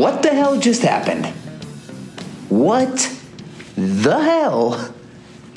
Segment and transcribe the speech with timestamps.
[0.00, 1.26] What the hell just happened?
[2.48, 3.14] What
[3.76, 4.94] the hell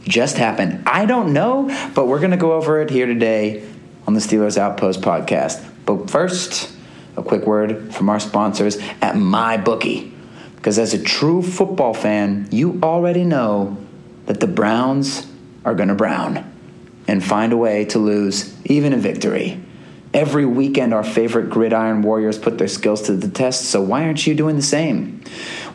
[0.02, 0.84] just happened?
[0.86, 3.66] I don't know, but we're going to go over it here today
[4.06, 5.66] on the Steelers Outpost podcast.
[5.86, 6.76] But first,
[7.16, 10.12] a quick word from our sponsors at MyBookie.
[10.58, 13.78] Because as a true football fan, you already know
[14.26, 15.26] that the Browns
[15.64, 16.54] are going to brown
[17.08, 19.64] and find a way to lose, even in victory.
[20.14, 24.28] Every weekend, our favorite gridiron warriors put their skills to the test, so why aren't
[24.28, 25.24] you doing the same?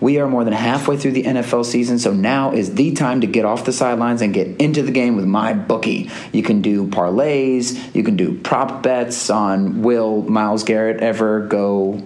[0.00, 3.26] We are more than halfway through the NFL season, so now is the time to
[3.26, 6.08] get off the sidelines and get into the game with my bookie.
[6.32, 12.00] You can do parlays, you can do prop bets on will Myles Garrett ever go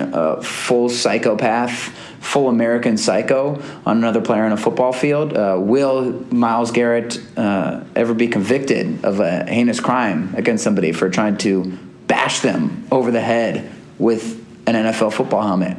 [0.00, 1.70] uh, full psychopath,
[2.20, 5.36] full American psycho on another player in a football field?
[5.36, 11.08] Uh, will Myles Garrett uh, ever be convicted of a heinous crime against somebody for
[11.08, 11.64] trying to
[12.06, 15.78] bash them over the head with an NFL football helmet?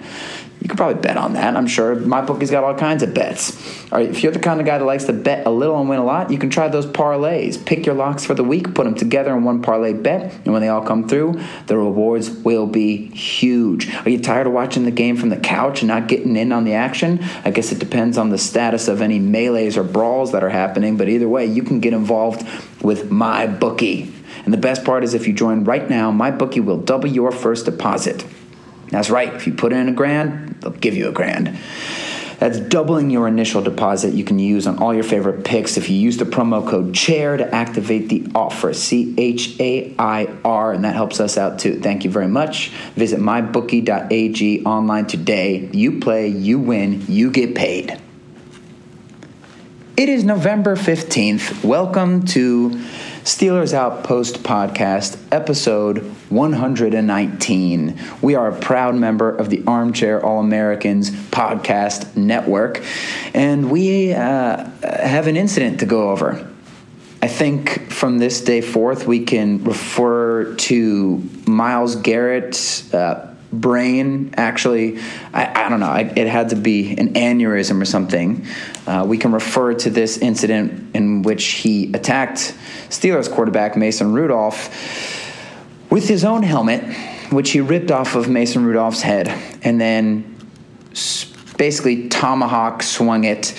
[0.62, 1.56] You could probably bet on that.
[1.56, 3.92] I'm sure my bookie's got all kinds of bets.
[3.92, 5.88] All right, if you're the kind of guy that likes to bet a little and
[5.88, 7.64] win a lot, you can try those parlays.
[7.64, 10.62] Pick your locks for the week, put them together in one parlay bet, and when
[10.62, 13.94] they all come through, the rewards will be huge.
[13.94, 16.64] Are you tired of watching the game from the couch and not getting in on
[16.64, 17.24] the action?
[17.46, 20.98] I guess it depends on the status of any melees or brawls that are happening,
[20.98, 22.46] but either way, you can get involved
[22.82, 24.14] with my bookie.
[24.44, 27.32] And the best part is if you join right now, my bookie will double your
[27.32, 28.26] first deposit.
[28.90, 29.34] That's right.
[29.34, 31.58] If you put in a grand, they'll give you a grand.
[32.40, 35.98] That's doubling your initial deposit you can use on all your favorite picks if you
[35.98, 38.74] use the promo code CHAIR to activate the offer.
[38.74, 41.80] C H A I R, and that helps us out too.
[41.80, 42.70] Thank you very much.
[42.96, 45.68] Visit mybookie.ag online today.
[45.74, 48.00] You play, you win, you get paid.
[49.98, 51.64] It is November 15th.
[51.64, 52.80] Welcome to
[53.28, 55.98] Steelers Outpost Podcast, episode
[56.30, 58.00] 119.
[58.22, 62.82] We are a proud member of the Armchair All Americans podcast network,
[63.34, 66.50] and we uh, have an incident to go over.
[67.22, 72.86] I think from this day forth, we can refer to Myles Garrett.
[72.94, 74.34] uh, brain.
[74.38, 75.00] Actually,
[75.34, 78.46] I, I don't know, I, it had to be an aneurysm or something.
[78.86, 82.56] Uh, we can refer to this incident in which he attacked
[82.90, 84.70] Steelers quarterback Mason Rudolph
[85.90, 86.84] with his own helmet,
[87.32, 89.28] which he ripped off of Mason Rudolph's head,
[89.64, 90.36] and then
[91.58, 93.54] basically tomahawk swung it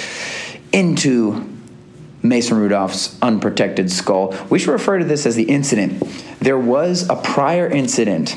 [0.73, 1.55] into
[2.23, 4.35] Mason Rudolph's unprotected skull.
[4.51, 6.03] We should refer to this as the incident.
[6.41, 8.37] There was a prior incident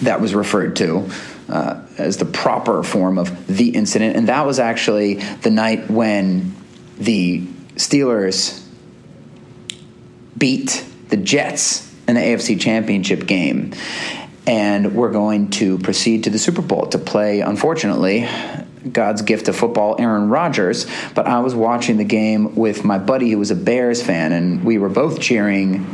[0.00, 1.10] that was referred to
[1.48, 6.54] uh, as the proper form of the incident, and that was actually the night when
[6.98, 7.40] the
[7.76, 8.64] Steelers
[10.36, 13.72] beat the Jets in the AFC Championship game.
[14.46, 18.28] And we're going to proceed to the Super Bowl to play, unfortunately,
[18.90, 20.86] God's gift to football, Aaron Rodgers.
[21.14, 24.64] But I was watching the game with my buddy who was a Bears fan, and
[24.64, 25.86] we were both cheering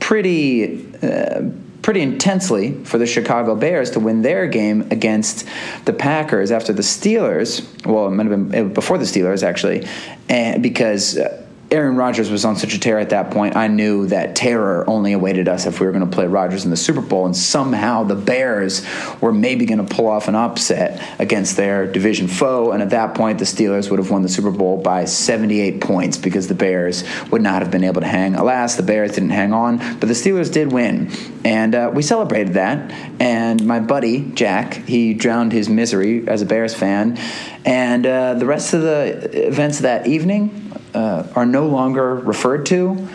[0.00, 0.92] pretty.
[1.00, 1.50] Uh,
[1.90, 5.44] pretty intensely for the Chicago Bears to win their game against
[5.86, 7.66] the Packers after the Steelers.
[7.84, 9.84] Well, it might have been before the Steelers actually,
[10.28, 14.08] and because uh, Aaron Rodgers was on such a tear at that point, I knew
[14.08, 17.00] that terror only awaited us if we were going to play Rodgers in the Super
[17.00, 18.84] Bowl, and somehow the Bears
[19.20, 23.14] were maybe going to pull off an upset against their division foe, and at that
[23.14, 27.04] point, the Steelers would have won the Super Bowl by 78 points because the Bears
[27.30, 28.34] would not have been able to hang.
[28.34, 31.08] Alas, the Bears didn't hang on, but the Steelers did win,
[31.44, 32.90] and uh, we celebrated that.
[33.20, 37.16] And my buddy Jack, he drowned his misery as a Bears fan,
[37.64, 42.66] and uh, the rest of the events of that evening uh, are no longer referred
[42.66, 43.08] to.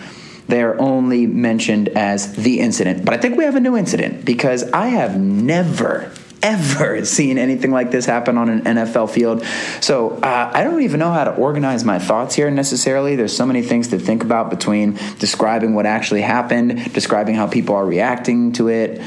[0.47, 3.03] They are only mentioned as the incident.
[3.03, 6.11] But I think we have a new incident because I have never,
[6.43, 9.43] ever seen anything like this happen on an NFL field.
[9.81, 13.15] So uh, I don't even know how to organize my thoughts here necessarily.
[13.15, 17.75] There's so many things to think about between describing what actually happened, describing how people
[17.75, 19.01] are reacting to it,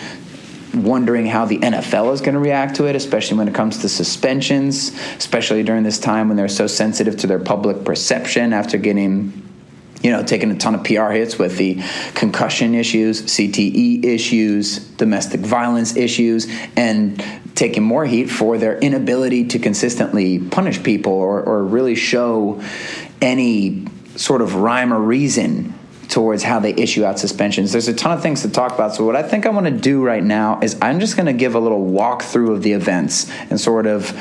[0.75, 3.89] wondering how the NFL is going to react to it, especially when it comes to
[3.89, 9.45] suspensions, especially during this time when they're so sensitive to their public perception after getting
[10.03, 11.83] you know, taking a ton of PR hits with the
[12.15, 17.23] concussion issues, CTE issues, domestic violence issues, and
[17.57, 22.63] taking more heat for their inability to consistently punish people or, or really show
[23.21, 25.75] any sort of rhyme or reason
[26.09, 27.73] towards how they issue out suspensions.
[27.73, 28.95] There's a ton of things to talk about.
[28.95, 31.33] So, what I think I want to do right now is I'm just going to
[31.33, 34.19] give a little walkthrough of the events and sort of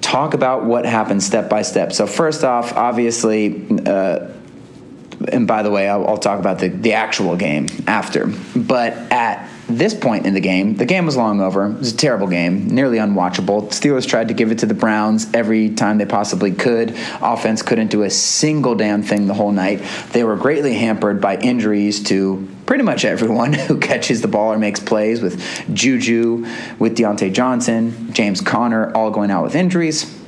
[0.00, 1.92] talk about what happened step by step.
[1.92, 4.28] So, first off, obviously, uh,
[5.28, 8.26] and by the way, I'll, I'll talk about the, the actual game after.
[8.56, 11.66] But at this point in the game, the game was long over.
[11.66, 13.68] It was a terrible game, nearly unwatchable.
[13.68, 16.96] Steelers tried to give it to the Browns every time they possibly could.
[17.20, 19.82] Offense couldn't do a single damn thing the whole night.
[20.12, 24.58] They were greatly hampered by injuries to pretty much everyone who catches the ball or
[24.58, 25.40] makes plays, with
[25.72, 26.46] Juju,
[26.78, 30.18] with Diontae Johnson, James Conner, all going out with injuries.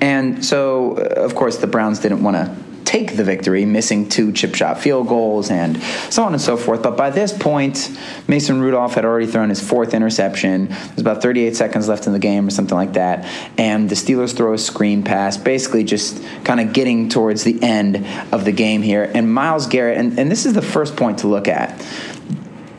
[0.00, 4.32] And so, uh, of course, the Browns didn't want to take the victory, missing two
[4.32, 6.82] chip shot field goals and so on and so forth.
[6.82, 7.96] But by this point,
[8.28, 10.68] Mason Rudolph had already thrown his fourth interception.
[10.68, 13.24] There's about 38 seconds left in the game or something like that.
[13.58, 18.06] And the Steelers throw a screen pass, basically just kind of getting towards the end
[18.32, 19.10] of the game here.
[19.14, 21.84] And Myles Garrett, and, and this is the first point to look at.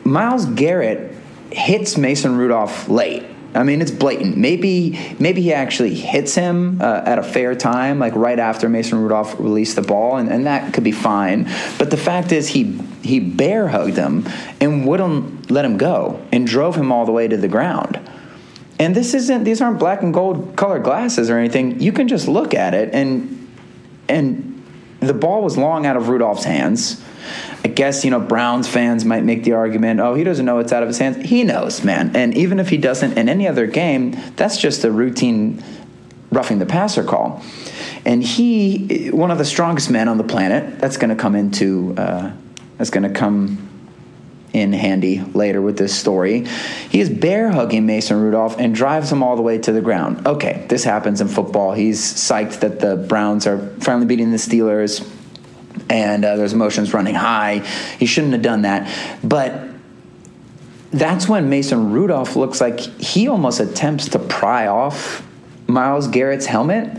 [0.04, 1.16] Myles Garrett
[1.50, 3.24] hits Mason Rudolph late
[3.54, 4.36] I mean, it's blatant.
[4.36, 8.98] Maybe maybe he actually hits him uh, at a fair time, like right after Mason
[8.98, 11.48] Rudolph released the ball, and, and that could be fine.
[11.78, 14.26] But the fact is, he he bear hugged him
[14.60, 18.00] and wouldn't let him go, and drove him all the way to the ground.
[18.78, 21.80] And this isn't; these aren't black and gold colored glasses or anything.
[21.80, 23.48] You can just look at it, and
[24.08, 24.62] and
[25.00, 27.02] the ball was long out of Rudolph's hands.
[27.64, 30.72] I guess, you know, Browns fans might make the argument, oh, he doesn't know it's
[30.72, 31.24] out of his hands.
[31.28, 32.14] He knows, man.
[32.14, 35.62] And even if he doesn't in any other game, that's just a routine
[36.30, 37.42] roughing the passer call.
[38.04, 41.94] And he, one of the strongest men on the planet, that's going to come into,
[41.96, 42.32] uh,
[42.76, 43.70] that's going to come
[44.52, 46.46] in handy later with this story.
[46.90, 50.26] He is bear hugging Mason Rudolph and drives him all the way to the ground.
[50.26, 51.72] Okay, this happens in football.
[51.72, 55.04] He's psyched that the Browns are finally beating the Steelers
[55.88, 57.58] and uh, there's emotions running high.
[57.98, 58.90] He shouldn't have done that.
[59.22, 59.68] But
[60.92, 65.26] that's when Mason Rudolph looks like he almost attempts to pry off
[65.66, 66.98] Myles Garrett's helmet.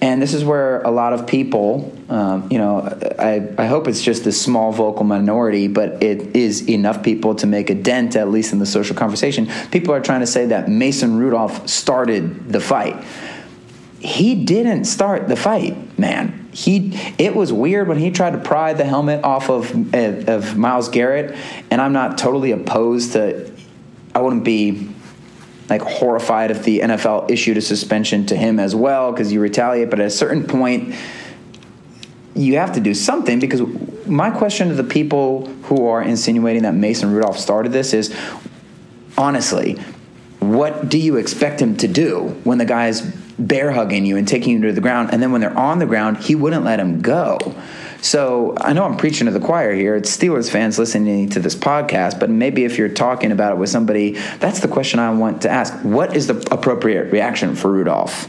[0.00, 2.82] And this is where a lot of people, um, you know,
[3.18, 7.46] I, I hope it's just a small vocal minority, but it is enough people to
[7.46, 9.48] make a dent, at least in the social conversation.
[9.72, 13.04] People are trying to say that Mason Rudolph started the fight.
[14.00, 18.72] He didn't start the fight, man he it was weird when he tried to pry
[18.72, 21.36] the helmet off of of, Myles Garrett,
[21.70, 23.52] and I'm not totally opposed to.
[24.12, 24.88] I wouldn't be
[25.70, 29.88] like horrified if the NFL issued a suspension to him as well because you retaliate.
[29.88, 30.96] But at a certain point,
[32.34, 33.60] you have to do something because
[34.06, 38.12] my question to the people who are insinuating that Mason Rudolph started this is
[39.16, 39.74] honestly,
[40.40, 43.02] what do you expect him to do when the guy's
[43.38, 45.10] bear hugging you and taking you to the ground.
[45.12, 47.38] And then when they're on the ground, he wouldn't let him go.
[48.00, 49.96] So I know I'm preaching to the choir here.
[49.96, 53.70] It's Steelers fans listening to this podcast, but maybe if you're talking about it with
[53.70, 55.74] somebody, that's the question I want to ask.
[55.82, 58.28] What is the appropriate reaction for Rudolph?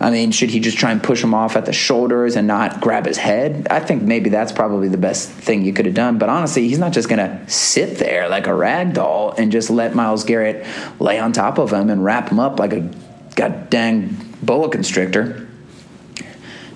[0.00, 2.80] I mean, should he just try and push him off at the shoulders and not
[2.80, 3.68] grab his head?
[3.70, 6.18] I think maybe that's probably the best thing you could have done.
[6.18, 9.68] But honestly, he's not just going to sit there like a rag doll and just
[9.68, 10.66] let Myles Garrett
[10.98, 12.90] lay on top of him and wrap him up like a
[13.34, 15.48] god dang boa constrictor.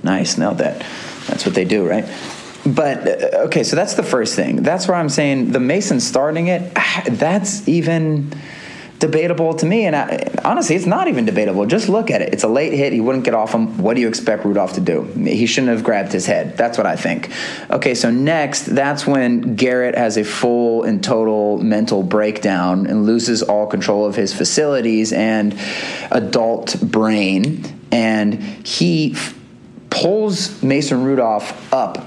[0.02, 0.86] Nice, nailed that.
[1.26, 2.04] That's what they do, right?
[2.64, 4.62] But uh, okay, so that's the first thing.
[4.62, 6.74] That's where I'm saying the Mason starting it.
[7.08, 8.32] That's even
[8.98, 9.86] debatable to me.
[9.86, 11.66] And I, honestly, it's not even debatable.
[11.66, 12.32] Just look at it.
[12.32, 12.92] It's a late hit.
[12.92, 13.78] He wouldn't get off him.
[13.78, 15.02] What do you expect Rudolph to do?
[15.02, 16.56] He shouldn't have grabbed his head.
[16.56, 17.30] That's what I think.
[17.70, 23.42] Okay, so next, that's when Garrett has a full and total mental breakdown and loses
[23.42, 25.58] all control of his facilities and
[26.10, 27.64] adult brain.
[27.92, 29.38] And he f-
[29.90, 32.06] pulls Mason Rudolph up,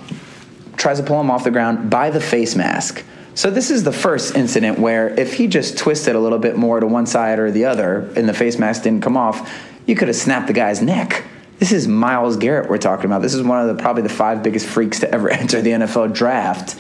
[0.78, 3.04] tries to pull him off the ground by the face mask
[3.40, 6.78] so this is the first incident where if he just twisted a little bit more
[6.78, 9.50] to one side or the other and the face mask didn't come off,
[9.86, 11.24] you could have snapped the guy's neck.
[11.58, 13.22] This is Myles Garrett we're talking about.
[13.22, 16.14] This is one of the probably the five biggest freaks to ever enter the NFL
[16.14, 16.78] draft.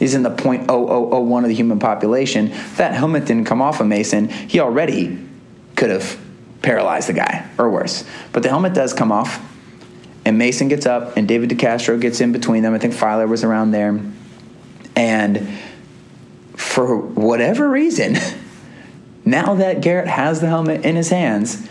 [0.00, 2.52] He's in the 0.0001 of the human population.
[2.78, 5.24] That helmet didn't come off of Mason, he already
[5.76, 6.18] could have
[6.62, 8.04] paralyzed the guy or worse.
[8.32, 9.40] But the helmet does come off,
[10.24, 12.74] and Mason gets up, and David DeCastro gets in between them.
[12.74, 14.00] I think Feiler was around there.
[14.96, 15.48] And
[16.72, 18.16] for whatever reason,
[19.26, 21.68] now that Garrett has the helmet in his hands,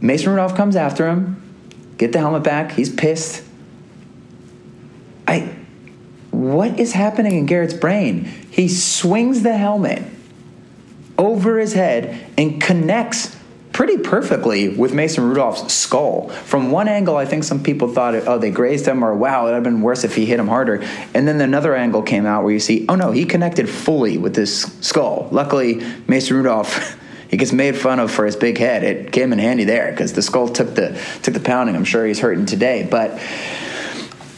[0.00, 1.40] Mason Rudolph comes after him,
[1.96, 2.72] get the helmet back.
[2.72, 3.44] He's pissed.
[5.28, 5.54] I,
[6.32, 8.24] what is happening in Garrett's brain?
[8.24, 10.02] He swings the helmet
[11.16, 13.36] over his head and connects
[13.74, 16.28] pretty perfectly with Mason Rudolph's skull.
[16.28, 19.44] From one angle, I think some people thought, oh, they grazed him, or wow, it
[19.46, 20.82] would have been worse if he hit him harder.
[21.12, 24.34] And then another angle came out where you see, oh no, he connected fully with
[24.34, 25.28] this skull.
[25.30, 26.98] Luckily, Mason Rudolph.
[27.26, 28.84] He gets made fun of for his big head.
[28.84, 31.74] It came in handy there because the skull took the took the pounding.
[31.74, 33.20] I'm sure he's hurting today, but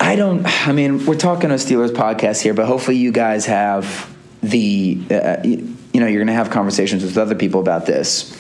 [0.01, 0.47] I don't.
[0.67, 4.99] I mean, we're talking a Steelers podcast here, but hopefully you guys have the.
[5.11, 8.35] Uh, you know, you're going to have conversations with other people about this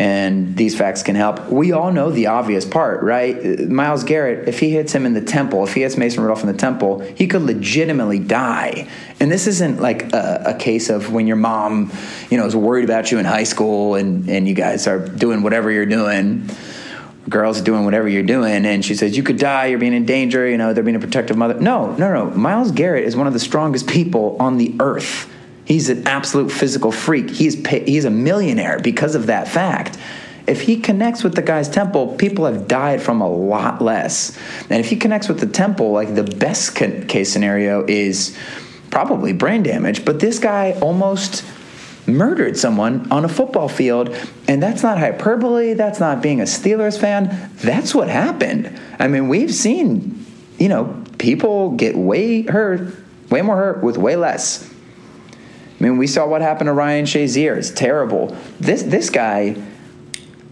[0.00, 1.50] and these facts can help.
[1.50, 3.68] We all know the obvious part, right?
[3.68, 6.46] Myles Garrett, if he hits him in the temple, if he hits Mason Rudolph in
[6.46, 8.88] the temple, he could legitimately die.
[9.20, 11.92] And this isn't like a, a, case of when your mom,
[12.30, 15.42] you know, is worried about you in high school and, and you guys are doing
[15.42, 16.48] whatever you're doing.
[17.28, 19.66] Girls are doing whatever you're doing, and she says you could die.
[19.66, 20.48] You're being in danger.
[20.48, 21.60] You know they're being a protective mother.
[21.60, 22.30] No, no, no.
[22.34, 25.30] Myles Garrett is one of the strongest people on the earth
[25.70, 27.30] He's an absolute physical freak.
[27.30, 29.96] He's he's a millionaire because of that fact.
[30.48, 34.36] If he connects with the guy's temple, people have died from a lot less.
[34.68, 38.36] And if he connects with the temple, like the best case scenario is
[38.90, 40.04] probably brain damage.
[40.04, 41.44] But this guy almost
[42.04, 44.12] murdered someone on a football field.
[44.48, 45.74] And that's not hyperbole.
[45.74, 47.48] That's not being a Steelers fan.
[47.58, 48.76] That's what happened.
[48.98, 50.26] I mean, we've seen,
[50.58, 52.92] you know, people get way hurt,
[53.30, 54.68] way more hurt with way less.
[55.80, 57.56] I mean, we saw what happened to Ryan Shazier.
[57.56, 58.36] It's terrible.
[58.60, 59.56] This this guy,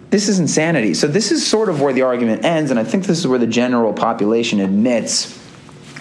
[0.09, 0.95] this is insanity.
[0.95, 3.39] So this is sort of where the argument ends, and I think this is where
[3.39, 5.39] the general population admits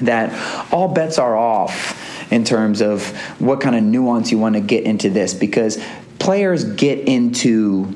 [0.02, 4.62] that all bets are off in terms of what kind of nuance you want to
[4.62, 5.84] get into this because
[6.20, 7.94] players get into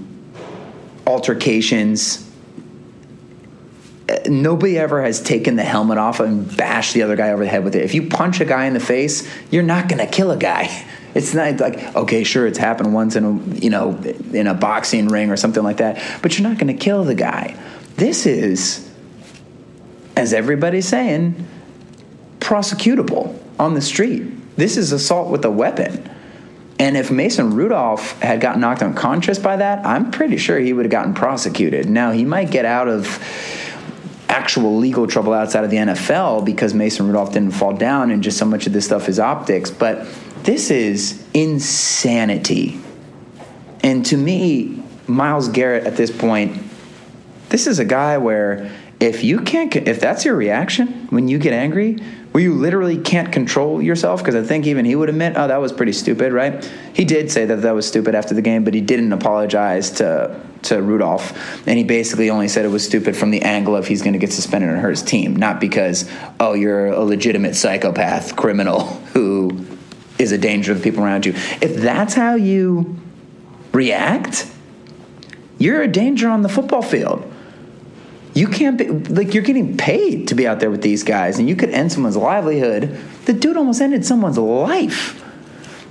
[1.06, 2.28] altercations
[4.10, 7.50] uh, nobody ever has taken the helmet off and bashed the other guy over the
[7.50, 7.84] head with it.
[7.84, 10.86] If you punch a guy in the face, you're not going to kill a guy.
[11.13, 13.98] It's not like okay, sure, it's happened once in a you know
[14.34, 17.15] in a boxing ring or something like that, but you're not going to kill the
[17.15, 17.58] guy.
[17.96, 18.89] This is,
[20.15, 21.46] as everybody's saying,
[22.39, 24.24] prosecutable on the street.
[24.58, 26.10] This is assault with a weapon.
[26.80, 30.86] And if Mason Rudolph had gotten knocked unconscious by that, I'm pretty sure he would
[30.86, 31.88] have gotten prosecuted.
[31.88, 33.20] Now, he might get out of
[34.27, 38.39] actual legal trouble outside of the NFL because Mason Rudolph didn't fall down and just
[38.39, 39.70] so much of this stuff is optics.
[39.70, 40.08] But
[40.44, 42.80] this is insanity.
[43.84, 46.62] And to me, Myles Garrett at this point,
[47.50, 51.54] this is a guy where if you can't, if that's your reaction when you get
[51.54, 51.98] angry,
[52.32, 55.58] where you literally can't control yourself, because I think even he would admit, oh, that
[55.58, 56.64] was pretty stupid, right?
[56.94, 60.40] He did say that that was stupid after the game, but he didn't apologize to
[60.64, 64.04] to Rudolph, and he basically only said it was stupid from the angle of he's
[64.04, 66.08] going to get suspended and hurt his team, not because
[66.40, 68.82] oh you're a legitimate psychopath criminal
[69.14, 69.66] who
[70.22, 71.34] is a danger to the people around you.
[71.62, 72.98] If that's how you
[73.74, 74.50] react,
[75.58, 77.28] you're a danger on the football field.
[78.34, 81.50] You can't be like you're getting paid to be out there with these guys, and
[81.50, 82.98] you could end someone's livelihood.
[83.25, 85.22] The dude almost ended someone's life.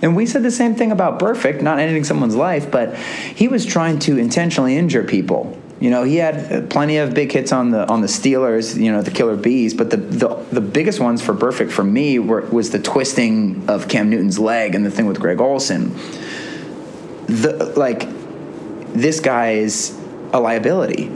[0.03, 3.67] And we said the same thing about Burfict, not ending someone's life, but he was
[3.67, 5.59] trying to intentionally injure people.
[5.81, 9.01] You know, he had plenty of big hits on the on the Steelers, you know,
[9.01, 12.71] the Killer Bees, but the the, the biggest ones for Burfict for me were, was
[12.71, 15.95] the twisting of Cam Newton's leg and the thing with Greg Olsen.
[17.27, 18.07] The like
[18.93, 19.99] this guy is
[20.35, 21.07] a liability.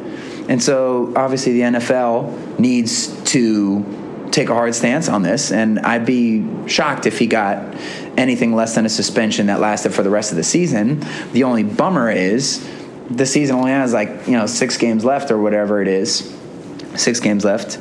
[0.48, 6.04] And so obviously the NFL needs to take a hard stance on this and I'd
[6.06, 7.76] be shocked if he got
[8.16, 11.04] anything less than a suspension that lasted for the rest of the season.
[11.32, 12.66] The only bummer is
[13.10, 16.36] the season only has like you know six games left or whatever it is,
[16.94, 17.78] six games left,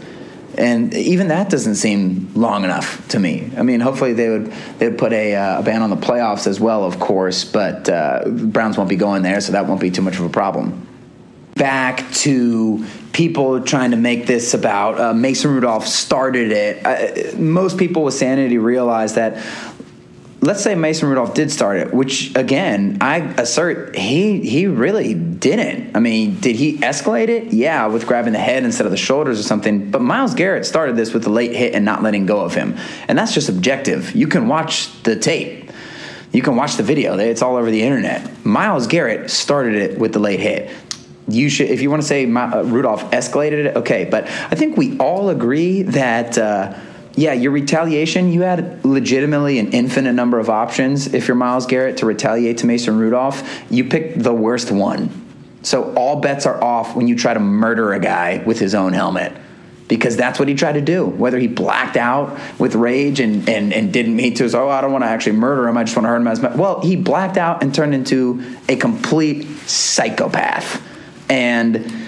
[0.58, 3.52] and even that doesn't seem long enough to me.
[3.58, 6.48] I mean, hopefully they would they would put a, uh, a ban on the playoffs
[6.48, 9.92] as well, of course, but uh, Browns won't be going there, so that won't be
[9.92, 10.88] too much of a problem.
[11.56, 16.86] Back to people trying to make this about uh, Mason Rudolph started it.
[16.86, 19.38] Uh, most people with sanity realize that
[20.44, 25.96] let's say Mason Rudolph did start it, which again, I assert he he really didn't.
[25.96, 27.54] I mean, did he escalate it?
[27.54, 29.90] Yeah, with grabbing the head instead of the shoulders or something.
[29.90, 32.78] But Myles Garrett started this with the late hit and not letting go of him.
[33.08, 34.14] And that's just objective.
[34.16, 35.72] You can watch the tape.
[36.34, 38.46] You can watch the video; it's all over the internet.
[38.46, 40.70] Myles Garrett started it with the late hit.
[41.26, 44.04] You should, if you want to say Ma- uh, Rudolph escalated it, okay.
[44.04, 46.38] But I think we all agree that.
[46.38, 46.78] Uh,
[47.16, 51.98] yeah, your retaliation, you had legitimately an infinite number of options if you're Myles Garrett
[51.98, 53.44] to retaliate to Mason Rudolph.
[53.70, 55.22] You picked the worst one.
[55.62, 58.94] So all bets are off when you try to murder a guy with his own
[58.94, 59.32] helmet
[59.88, 61.06] because that's what he tried to do.
[61.06, 64.92] Whether he blacked out with rage and, and, and didn't mean to, oh, I don't
[64.92, 66.56] want to actually murder him, I just want to hurt him as much.
[66.56, 70.82] Well, he blacked out and turned into a complete psychopath.
[71.30, 72.03] And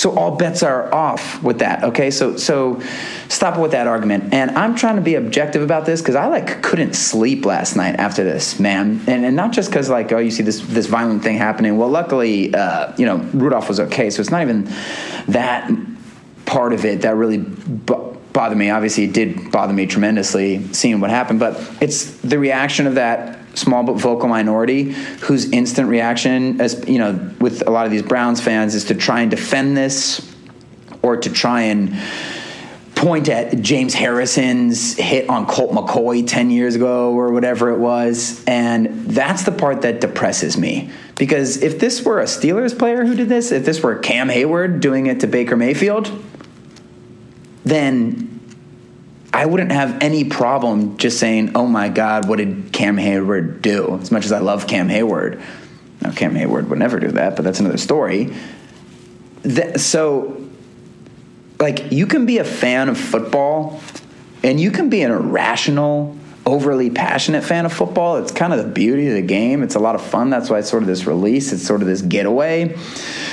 [0.00, 1.84] so all bets are off with that.
[1.84, 2.80] Okay, so so
[3.28, 4.32] stop with that argument.
[4.32, 7.96] And I'm trying to be objective about this because I like couldn't sleep last night
[7.96, 9.02] after this, man.
[9.06, 11.76] And, and not just because like oh you see this this violent thing happening.
[11.76, 14.72] Well, luckily uh, you know Rudolph was okay, so it's not even
[15.28, 15.70] that
[16.46, 17.44] part of it that really.
[18.32, 22.86] Bothered me obviously it did bother me tremendously seeing what happened but it's the reaction
[22.86, 27.86] of that small but vocal minority whose instant reaction, as you know, with a lot
[27.86, 30.34] of these Browns fans, is to try and defend this
[31.02, 31.96] or to try and
[33.00, 38.44] point at James Harrison's hit on Colt McCoy 10 years ago or whatever it was.
[38.44, 40.90] And that's the part that depresses me.
[41.16, 44.80] Because if this were a Steelers player who did this, if this were Cam Hayward
[44.80, 46.12] doing it to Baker Mayfield,
[47.64, 48.29] then
[49.32, 53.98] I wouldn't have any problem just saying, "Oh my God, what did Cam Hayward do?"
[54.02, 55.40] As much as I love Cam Hayward,
[56.02, 58.32] now Cam Hayward would never do that, but that's another story.
[59.42, 60.36] That, so,
[61.58, 63.80] like, you can be a fan of football,
[64.42, 68.16] and you can be an irrational, overly passionate fan of football.
[68.16, 69.62] It's kind of the beauty of the game.
[69.62, 70.30] It's a lot of fun.
[70.30, 71.52] That's why it's sort of this release.
[71.52, 72.68] It's sort of this getaway.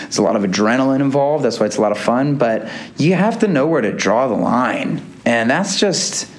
[0.01, 1.43] There's a lot of adrenaline involved.
[1.43, 2.35] That's why it's a lot of fun.
[2.35, 6.31] But you have to know where to draw the line and that's just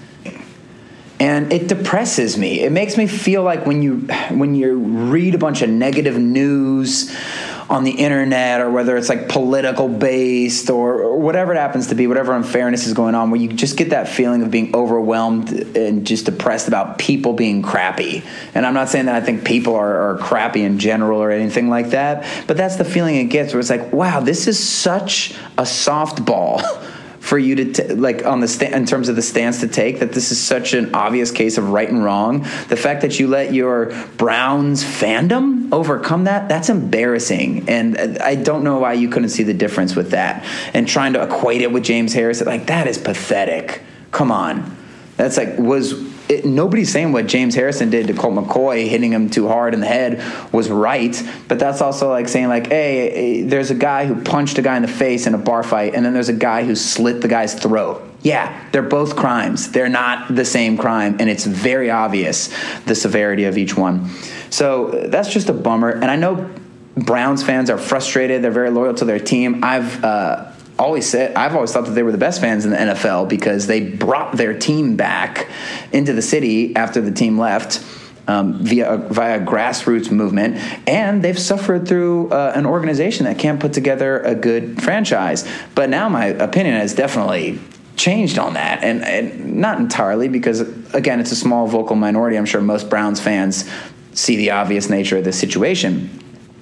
[1.20, 2.60] and it depresses me.
[2.60, 3.98] It makes me feel like when you
[4.30, 7.14] when you read a bunch of negative news
[7.68, 11.94] on the internet or whether it's like political based or, or, whatever it happens to
[11.94, 15.50] be, whatever unfairness is going on, where you just get that feeling of being overwhelmed
[15.76, 18.22] and just depressed about people being crappy.
[18.54, 21.68] And I'm not saying that I think people are, are crappy in general or anything
[21.68, 25.34] like that, but that's the feeling it gets where it's like, wow, this is such
[25.58, 26.62] a softball.
[27.28, 30.00] for you to t- like on the sta- in terms of the stance to take
[30.00, 32.40] that this is such an obvious case of right and wrong.
[32.68, 38.34] The fact that you let your Browns fandom overcome that that's embarrassing, and uh, I
[38.34, 41.70] don't know why you couldn't see the difference with that and trying to equate it
[41.70, 42.40] with James Harris.
[42.40, 43.82] Like that is pathetic.
[44.10, 44.74] Come on,
[45.18, 45.92] that's like was
[46.28, 49.80] it, nobody's saying what James Harrison did to Colt McCoy, hitting him too hard in
[49.80, 51.20] the head, was right.
[51.48, 54.82] But that's also like saying like, hey, there's a guy who punched a guy in
[54.82, 57.54] the face in a bar fight, and then there's a guy who slit the guy's
[57.54, 58.02] throat.
[58.22, 59.70] Yeah, they're both crimes.
[59.70, 62.52] They're not the same crime, and it's very obvious
[62.84, 64.10] the severity of each one.
[64.50, 65.90] So that's just a bummer.
[65.90, 66.50] And I know
[66.96, 68.42] Browns fans are frustrated.
[68.42, 69.62] They're very loyal to their team.
[69.62, 72.76] I've uh, always said I've always thought that they were the best fans in the
[72.76, 75.48] NFL because they brought their team back
[75.92, 77.84] into the city after the team left.
[78.26, 83.72] Um, via via grassroots movement, and they've suffered through uh, an organization that can't put
[83.72, 85.50] together a good franchise.
[85.74, 87.58] But now my opinion has definitely
[87.96, 90.60] changed on that, and, and not entirely because
[90.92, 92.36] again, it's a small vocal minority.
[92.36, 93.64] I'm sure most Browns fans
[94.12, 96.10] see the obvious nature of the situation.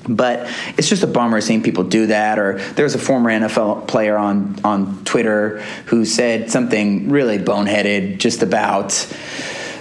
[0.09, 2.39] But it's just a bummer seeing people do that.
[2.39, 8.19] Or there was a former NFL player on on Twitter who said something really boneheaded,
[8.19, 9.07] just about.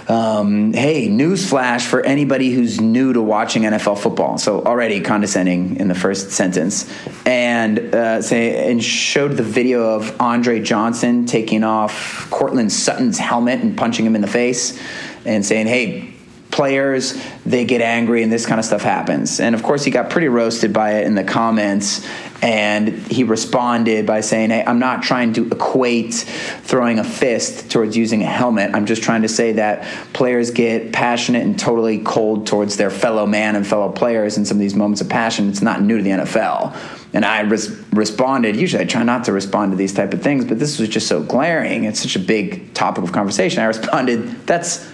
[0.08, 4.38] Um, hey, newsflash for anybody who's new to watching NFL football.
[4.38, 6.88] So already condescending in the first sentence,
[7.26, 13.60] and uh, say and showed the video of Andre Johnson taking off Courtland Sutton's helmet
[13.60, 14.80] and punching him in the face,
[15.24, 16.14] and saying, "Hey,
[16.56, 19.40] players, they get angry and this kind of stuff happens.
[19.40, 22.04] And of course, he got pretty roasted by it in the comments.
[22.42, 27.94] And he responded by saying, Hey, I'm not trying to equate throwing a fist towards
[27.94, 28.74] using a helmet.
[28.74, 33.26] I'm just trying to say that players get passionate and totally cold towards their fellow
[33.26, 35.50] man and fellow players in some of these moments of passion.
[35.50, 36.74] It's not new to the NFL.
[37.12, 38.56] And I res- responded.
[38.56, 41.06] Usually, I try not to respond to these type of things, but this was just
[41.06, 41.84] so glaring.
[41.84, 43.62] It's such a big topic of conversation.
[43.62, 44.86] I responded, "That's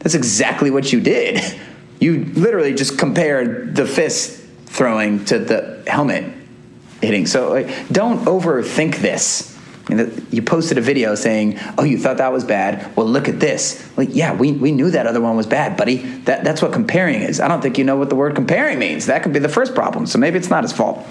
[0.00, 1.58] that's exactly what you did.
[2.00, 6.32] You literally just compared the fist throwing to the helmet
[7.02, 7.26] hitting.
[7.26, 9.56] So like, don't overthink this.
[10.30, 12.94] You posted a video saying, "Oh, you thought that was bad.
[12.96, 15.96] Well, look at this." Like, yeah, we, we knew that other one was bad, buddy.
[15.96, 17.40] That that's what comparing is.
[17.40, 19.06] I don't think you know what the word comparing means.
[19.06, 20.06] That could be the first problem.
[20.06, 21.04] So maybe it's not his fault.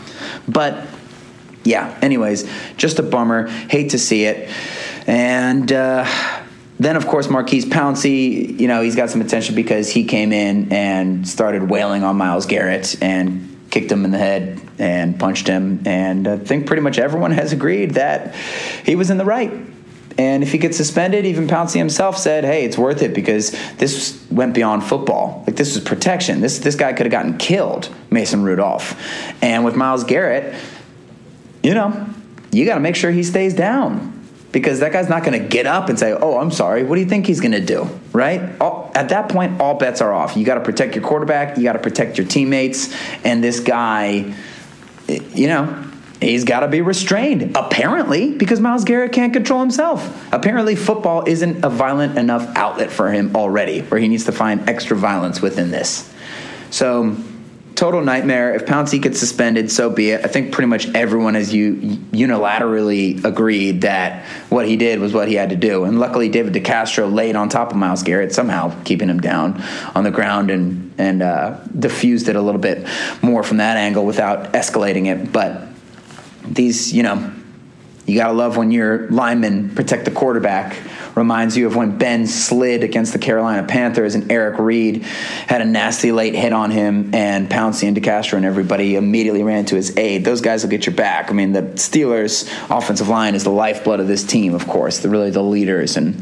[0.48, 0.88] But
[1.66, 1.98] yeah.
[2.02, 3.48] Anyways, just a bummer.
[3.48, 4.50] Hate to see it.
[5.08, 6.06] And uh,
[6.80, 10.72] then of course Maurkice Pouncey, you know, he's got some attention because he came in
[10.72, 15.84] and started wailing on Myles Garrett and kicked him in the head and punched him.
[15.86, 18.34] And I think pretty much everyone has agreed that
[18.86, 19.52] he was in the right.
[20.18, 24.22] And if he gets suspended, even Pouncey himself said, "Hey, it's worth it because this
[24.30, 25.46] went beyond football.
[25.48, 26.42] Like this was protection.
[26.42, 29.02] This this guy could have gotten killed, Mason Rudolph.
[29.42, 30.56] And with Myles Garrett,
[31.64, 32.06] you know,
[32.52, 34.19] you got to make sure he stays down."
[34.52, 37.02] Because that guy's not going to get up and say, "Oh, I'm sorry." What do
[37.02, 37.88] you think he's going to do?
[38.14, 38.60] Right?
[38.60, 40.36] All, at that point, all bets are off.
[40.36, 41.58] You got to protect your quarterback.
[41.58, 42.94] You got to protect your teammates.
[43.24, 44.34] And this guy,
[45.08, 45.86] you know,
[46.20, 47.56] he's got to be restrained.
[47.56, 50.34] Apparently, because Myles Garrett can't control himself.
[50.34, 54.68] Apparently, football isn't a violent enough outlet for him already, where he needs to find
[54.68, 56.12] extra violence within this.
[56.72, 57.16] So
[57.76, 58.54] total nightmare.
[58.54, 60.26] If Pouncey gets suspended, so be it.
[60.26, 65.28] I think pretty much everyone has you unilaterally agreed that what he did was what
[65.28, 65.86] he had to do.
[65.86, 69.62] And luckily, David DeCastro laid on top of Myles Garrett, somehow keeping him down
[69.96, 72.88] on the ground and and uh, diffused it a little bit
[73.22, 75.32] more from that angle without escalating it.
[75.32, 75.70] But
[76.46, 77.34] these, you know,
[78.10, 80.76] you gotta love when your linemen protect the quarterback
[81.16, 85.66] reminds you of when Ben slid against the Carolina Panthers and Eric Reid had a
[85.66, 89.96] nasty late hit on him, and Pouncey and DeCastro and everybody immediately ran to his
[89.98, 90.26] aid.
[90.26, 91.30] Those guys will get your back.
[91.30, 95.00] I mean, the Steelers' offensive line is the lifeblood of this team, of course.
[95.00, 95.98] They're really the leaders.
[95.98, 96.16] And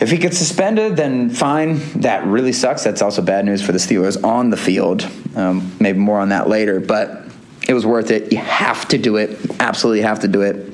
[0.00, 1.80] if he gets suspended, then fine.
[2.00, 2.84] That really sucks.
[2.84, 5.08] That's also bad news for the Steelers on the field.
[5.34, 7.26] Um, maybe more on that later, but
[7.68, 8.32] it was worth it.
[8.32, 9.38] You have to do it.
[9.60, 10.65] Absolutely have to do it.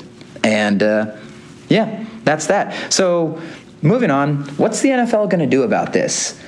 [0.43, 1.17] And uh,
[1.69, 2.93] yeah, that's that.
[2.93, 3.41] So,
[3.81, 6.41] moving on, what's the NFL going to do about this?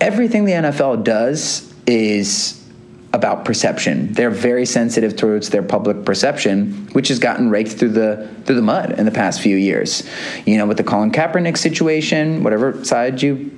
[0.00, 2.56] Everything the NFL does is
[3.12, 4.12] about perception.
[4.12, 8.62] They're very sensitive towards their public perception, which has gotten raked through the through the
[8.62, 10.08] mud in the past few years.
[10.46, 13.50] You know, with the Colin Kaepernick situation, whatever side you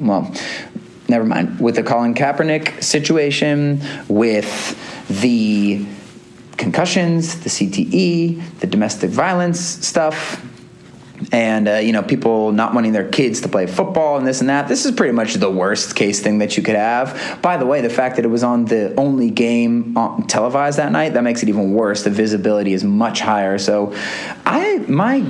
[0.00, 0.34] well,
[1.08, 1.60] never mind.
[1.60, 4.76] With the Colin Kaepernick situation, with
[5.20, 5.84] the
[6.60, 10.46] concussions, the CTE, the domestic violence stuff,
[11.32, 14.48] and uh, you know people not wanting their kids to play football and this and
[14.48, 14.68] that.
[14.68, 17.38] This is pretty much the worst case thing that you could have.
[17.42, 19.94] By the way the fact that it was on the only game
[20.28, 22.04] televised that night that makes it even worse.
[22.04, 23.58] The visibility is much higher.
[23.58, 23.94] So
[24.46, 25.20] i my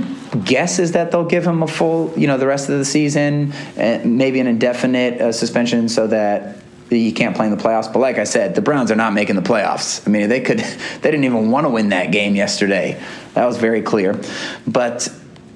[0.44, 3.52] guess is that they'll give him a full you know the rest of the season
[3.76, 6.56] maybe an indefinite uh, suspension so that
[6.90, 7.92] you can't play in the playoffs.
[7.92, 10.06] But like I said, the Browns are not making the playoffs.
[10.06, 10.58] I mean, they could,
[11.02, 13.02] they didn't even want to win that game yesterday.
[13.34, 14.20] That was very clear.
[14.66, 15.08] But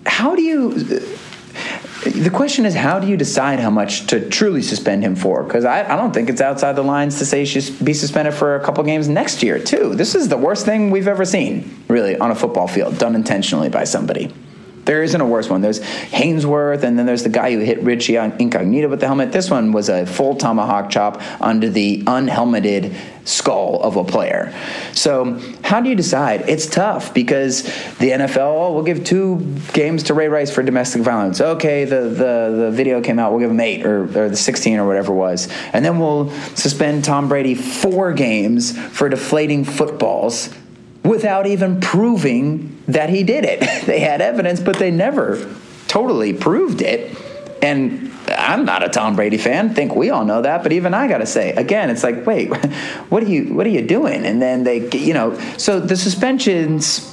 [0.07, 0.75] how do you?
[2.05, 5.43] The question is, how do you decide how much to truly suspend him for?
[5.43, 8.35] Because I, I, don't think it's outside the lines to say he should be suspended
[8.35, 9.95] for a couple games next year, too.
[9.95, 13.71] This is the worst thing we've ever seen, really, on a football field, done intentionally
[13.71, 14.31] by somebody.
[14.85, 15.61] There isn't a worse one.
[15.61, 19.33] There's Haynesworth, and then there's the guy who hit Richie on incognito with the helmet.
[19.33, 22.95] This one was a full tomahawk chop under the unhelmeted
[23.25, 24.55] skull of a player.
[24.93, 26.49] So, how do you decide?
[26.49, 27.63] It's tough because
[27.99, 31.41] the NFL oh, will give two games to Ray Rice for domestic violence.
[31.41, 34.79] Okay, the, the, the video came out, we'll give him eight or, or the 16
[34.79, 35.49] or whatever it was.
[35.73, 40.51] And then we'll suspend Tom Brady four games for deflating footballs
[41.03, 43.61] without even proving that he did it.
[43.87, 45.55] they had evidence, but they never
[45.89, 47.17] totally proved it.
[47.63, 49.75] And I'm not a Tom Brady fan.
[49.75, 52.47] think we all know that, but even I got to say, again, it's like, wait,
[53.09, 54.25] what are you what are you doing?
[54.25, 57.11] And then they, you know, so the suspensions.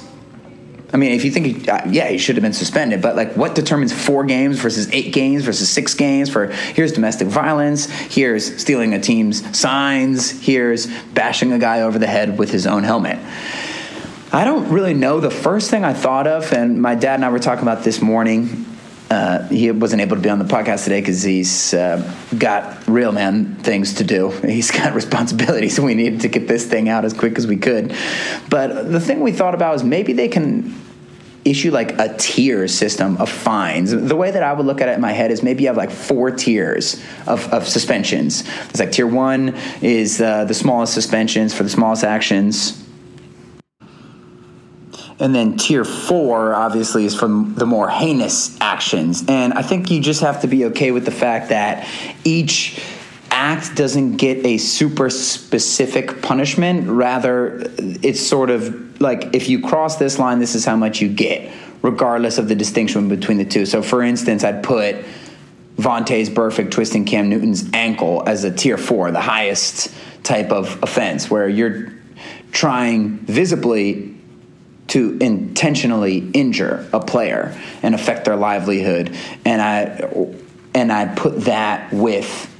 [0.94, 3.54] I mean, if you think, uh, yeah, he should have been suspended, but like, what
[3.54, 6.28] determines four games versus eight games versus six games?
[6.28, 12.06] For here's domestic violence, here's stealing a team's signs, here's bashing a guy over the
[12.06, 13.18] head with his own helmet.
[14.34, 15.20] I don't really know.
[15.20, 18.00] The first thing I thought of, and my dad and I were talking about this
[18.00, 18.64] morning.
[19.10, 22.00] Uh, he wasn't able to be on the podcast today because he's uh,
[22.38, 24.30] got real man things to do.
[24.42, 27.94] He's got responsibilities, we needed to get this thing out as quick as we could.
[28.48, 30.74] But the thing we thought about is maybe they can
[31.44, 33.90] issue like a tier system of fines.
[33.90, 35.76] The way that I would look at it in my head is maybe you have
[35.76, 38.48] like four tiers of, of suspensions.
[38.70, 42.81] It's like tier one is uh, the smallest suspensions for the smallest actions
[45.22, 49.22] and then tier four, obviously, is from the more heinous actions.
[49.28, 51.88] And I think you just have to be okay with the fact that
[52.24, 52.82] each
[53.30, 56.88] act doesn't get a super specific punishment.
[56.88, 61.08] Rather, it's sort of like if you cross this line, this is how much you
[61.08, 63.64] get, regardless of the distinction between the two.
[63.64, 64.96] So, for instance, I'd put
[65.76, 71.30] Vontaze Burfict twisting Cam Newton's ankle as a tier four, the highest type of offense,
[71.30, 71.92] where you're
[72.50, 74.11] trying visibly
[74.92, 79.16] to intentionally injure a player and affect their livelihood.
[79.42, 80.36] And I
[80.74, 82.51] and I put that with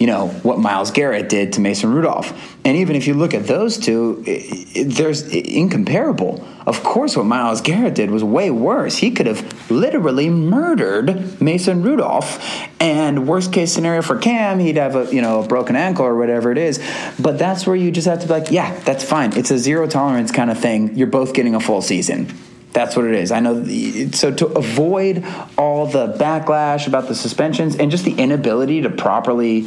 [0.00, 2.32] you know what Myles Garrett did to Mason Rudolph.
[2.64, 6.42] And even if you look at those two, it, it, there's incomparable.
[6.66, 8.96] Of course, what Myles Garrett did was way worse.
[8.96, 12.42] He could have literally murdered Mason Rudolph.
[12.80, 16.16] And worst case scenario for Cam, he'd have a you know a broken ankle or
[16.16, 16.80] whatever it is.
[17.18, 19.36] But that's where you just have to be like, yeah, that's fine.
[19.36, 20.96] It's a zero tolerance kind of thing.
[20.96, 22.34] You're both getting a full season.
[22.72, 23.32] That's what it is.
[23.32, 23.58] I know.
[23.58, 25.24] The, so to avoid
[25.58, 29.62] all the backlash about the suspensions and just the inability to properly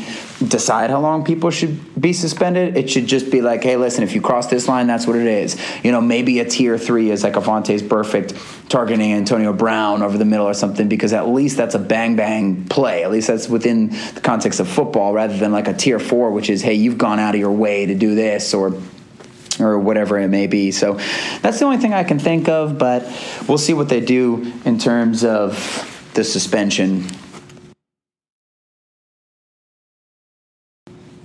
[0.48, 4.16] decide how long people should be suspended, it should just be like, hey, listen, if
[4.16, 5.60] you cross this line, that's what it is.
[5.84, 10.18] You know, maybe a tier three is like a Vontaze Burfict targeting Antonio Brown over
[10.18, 13.04] the middle or something, because at least that's a bang bang play.
[13.04, 16.50] At least that's within the context of football, rather than like a tier four, which
[16.50, 18.74] is, hey, you've gone out of your way to do this or
[19.60, 20.72] or whatever it may be.
[20.72, 20.94] So
[21.42, 23.04] that's the only thing I can think of, but
[23.48, 27.06] we'll see what they do in terms of the suspension.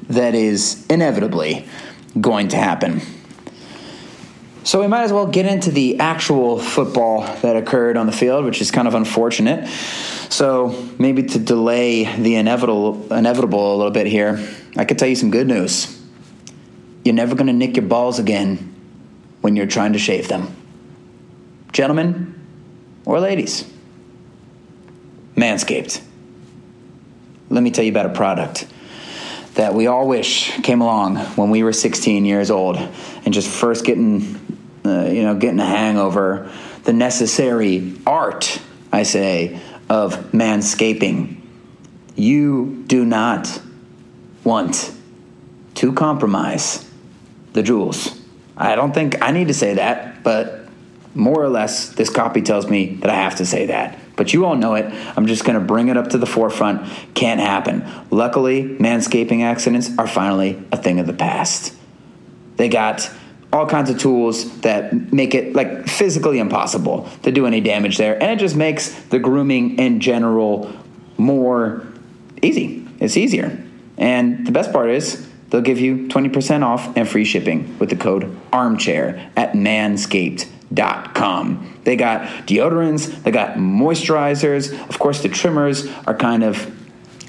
[0.09, 1.67] That is inevitably
[2.19, 3.03] going to happen.
[4.65, 8.45] So we might as well get into the actual football that occurred on the field,
[8.45, 9.67] which is kind of unfortunate.
[10.29, 15.17] So maybe to delay the inevitable, inevitable a little bit here, I could tell you
[15.17, 15.98] some good news.
[17.05, 18.75] You're never going to nick your balls again
[19.41, 20.55] when you're trying to shave them.
[21.73, 22.35] Gentlemen
[23.05, 23.65] or ladies,
[25.37, 26.03] Manscaped.
[27.51, 28.67] Let me tell you about a product
[29.55, 33.85] that we all wish came along when we were 16 years old and just first
[33.85, 34.35] getting,
[34.85, 36.51] uh, you know, getting a hangover,
[36.85, 38.61] the necessary art,
[38.93, 41.41] I say, of manscaping.
[42.15, 43.61] You do not
[44.45, 44.93] want
[45.77, 46.88] to compromise
[47.53, 48.21] the jewels.
[48.57, 50.69] I don't think I need to say that, but
[51.15, 53.99] more or less, this copy tells me that I have to say that.
[54.17, 54.93] But you all know it.
[55.17, 56.89] I'm just going to bring it up to the forefront.
[57.15, 57.89] Can't happen.
[58.11, 61.75] Luckily, manscaping accidents are finally a thing of the past.
[62.57, 63.09] They got
[63.53, 68.21] all kinds of tools that make it like physically impossible to do any damage there.
[68.21, 70.73] And it just makes the grooming in general
[71.17, 71.87] more
[72.43, 72.87] easy.
[72.99, 73.65] It's easier.
[73.97, 77.97] And the best part is, They'll give you 20% off and free shipping with the
[77.97, 81.81] code armchair at manscaped.com.
[81.85, 84.79] They got deodorants, they got moisturizers.
[84.89, 86.75] Of course, the trimmers are kind of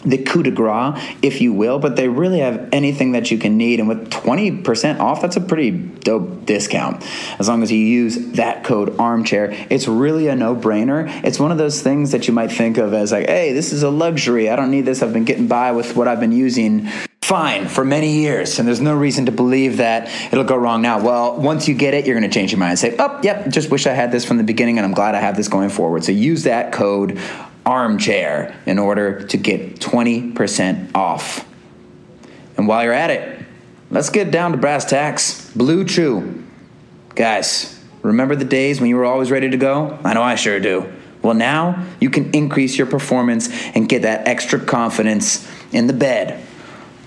[0.06, 3.58] the coup de grace, if you will, but they really have anything that you can
[3.58, 3.80] need.
[3.80, 7.04] And with 20% off, that's a pretty dope discount.
[7.38, 11.08] As long as you use that code armchair, it's really a no brainer.
[11.24, 13.84] It's one of those things that you might think of as like, hey, this is
[13.84, 14.50] a luxury.
[14.50, 15.04] I don't need this.
[15.04, 16.90] I've been getting by with what I've been using
[17.30, 21.00] fine for many years, and there's no reason to believe that it'll go wrong now.
[21.00, 23.50] Well, once you get it, you're going to change your mind and say, oh, yep,
[23.50, 25.70] just wish I had this from the beginning, and I'm glad I have this going
[25.70, 26.04] forward.
[26.04, 27.20] So use that code
[27.68, 31.48] armchair in order to get 20% off.
[32.58, 33.46] And while you're at it,
[33.92, 35.52] let's get down to brass tacks.
[35.56, 36.44] Blue Chew.
[37.14, 40.00] Guys, remember the days when you were always ready to go?
[40.04, 40.92] I know I sure do.
[41.22, 46.44] Well, now you can increase your performance and get that extra confidence in the bed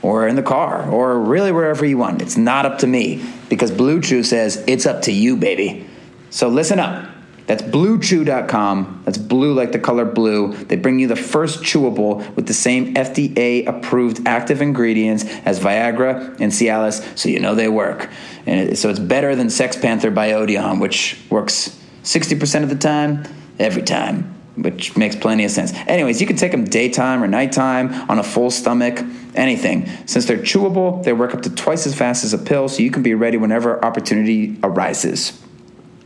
[0.03, 2.21] or in the car or really wherever you want.
[2.21, 5.89] It's not up to me because Blue Chew says it's up to you, baby.
[6.31, 7.09] So listen up.
[7.47, 9.03] That's bluechew.com.
[9.05, 10.55] That's blue like the color blue.
[10.55, 16.41] They bring you the first chewable with the same FDA approved active ingredients as Viagra
[16.41, 18.09] and Cialis, so you know they work.
[18.47, 23.25] And so it's better than Sex Panther by Odeon, which works 60% of the time,
[23.59, 25.73] every time which makes plenty of sense.
[25.87, 29.03] Anyways, you can take them daytime or nighttime on a full stomach,
[29.35, 29.89] anything.
[30.07, 32.91] Since they're chewable, they work up to twice as fast as a pill, so you
[32.91, 35.41] can be ready whenever opportunity arises.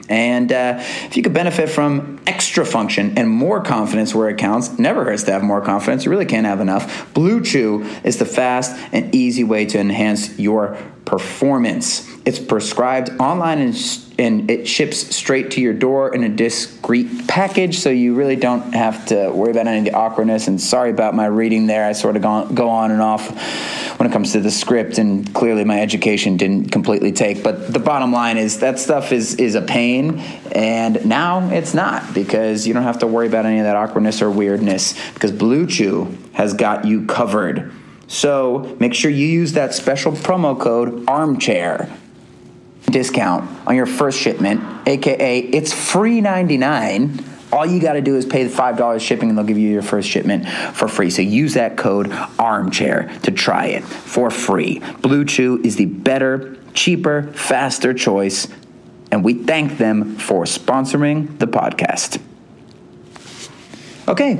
[0.09, 4.79] And uh, if you could benefit from extra function and more confidence where it counts,
[4.79, 6.05] never hurts to have more confidence.
[6.05, 7.13] You really can't have enough.
[7.15, 12.11] Blue Chew is the fast and easy way to enhance your performance.
[12.25, 13.75] It's prescribed online and
[14.19, 18.73] and it ships straight to your door in a discreet package, so you really don't
[18.73, 20.49] have to worry about any of the awkwardness.
[20.49, 23.29] And sorry about my reading there; I sort of go, go on and off
[23.99, 27.43] when it comes to the script, and clearly my education didn't completely take.
[27.43, 30.19] But the bottom line is that stuff is is a pain,
[30.53, 34.23] and now it's not because you don't have to worry about any of that awkwardness
[34.23, 37.71] or weirdness because Blue Chew has got you covered.
[38.09, 41.95] So make sure you use that special promo code armchair
[42.87, 47.23] discount on your first shipment, aka it's free 99.
[47.53, 49.83] All you got to do is pay the $5 shipping and they'll give you your
[49.83, 51.11] first shipment for free.
[51.11, 54.81] So use that code armchair to try it for free.
[55.03, 58.49] Blue Chew is the better, cheaper, faster choice
[59.17, 62.21] and we thank them for sponsoring the podcast.
[64.07, 64.35] Okay,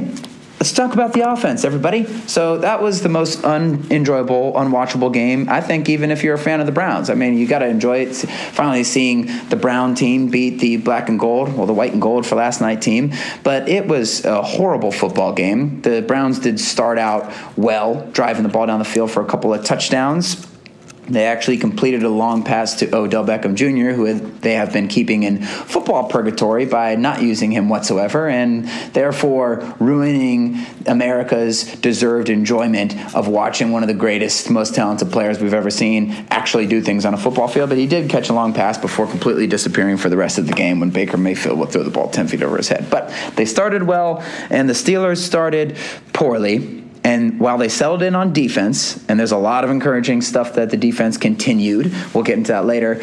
[0.61, 2.05] let's talk about the offense, everybody.
[2.27, 5.49] So that was the most unenjoyable, unwatchable game.
[5.49, 7.67] I think even if you're a fan of the Browns, I mean, you got to
[7.67, 8.17] enjoy it.
[8.17, 12.27] Finally, seeing the Brown team beat the black and gold, well, the white and gold
[12.27, 13.15] for last night team.
[13.43, 15.81] But it was a horrible football game.
[15.81, 19.55] The Browns did start out well, driving the ball down the field for a couple
[19.55, 20.47] of touchdowns
[21.09, 25.23] they actually completed a long pass to Odell Beckham Jr., who they have been keeping
[25.23, 33.29] in football purgatory by not using him whatsoever, and therefore ruining America's deserved enjoyment of
[33.29, 37.15] watching one of the greatest, most talented players we've ever seen actually do things on
[37.15, 37.69] a football field.
[37.69, 40.55] But he did catch a long pass before completely disappearing for the rest of the
[40.55, 42.89] game when Baker Mayfield would throw the ball 10 feet over his head.
[42.91, 45.77] But they started well, and the Steelers started
[46.13, 50.55] poorly and while they settled in on defense, and there's a lot of encouraging stuff
[50.55, 53.01] that the defense continued, we'll get into that later.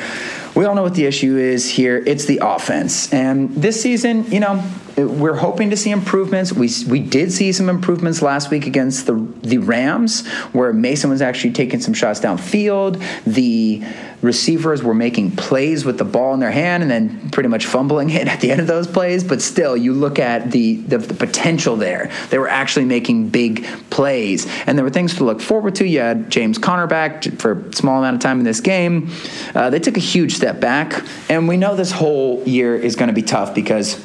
[0.57, 2.03] We all know what the issue is here.
[2.05, 3.13] It's the offense.
[3.13, 4.61] And this season, you know,
[4.95, 6.53] we're hoping to see improvements.
[6.53, 11.21] We, we did see some improvements last week against the the Rams, where Mason was
[11.21, 13.03] actually taking some shots downfield.
[13.25, 13.83] The
[14.21, 18.09] receivers were making plays with the ball in their hand and then pretty much fumbling
[18.11, 19.23] it at the end of those plays.
[19.23, 22.09] But still, you look at the, the, the potential there.
[22.29, 25.87] They were actually making big plays, and there were things to look forward to.
[25.87, 29.09] You had James Conner back for a small amount of time in this game.
[29.53, 33.07] Uh, they took a huge step back, and we know this whole year is going
[33.07, 33.95] to be tough because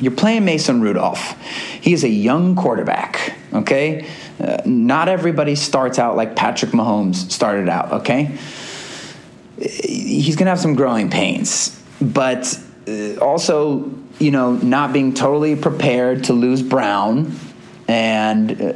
[0.00, 1.40] you're playing Mason Rudolph.
[1.80, 4.06] He is a young quarterback, okay?
[4.40, 8.36] Uh, not everybody starts out like Patrick Mahomes started out, okay?
[9.58, 15.54] He's going to have some growing pains, but uh, also, you know, not being totally
[15.54, 17.38] prepared to lose Brown
[17.88, 18.72] and uh,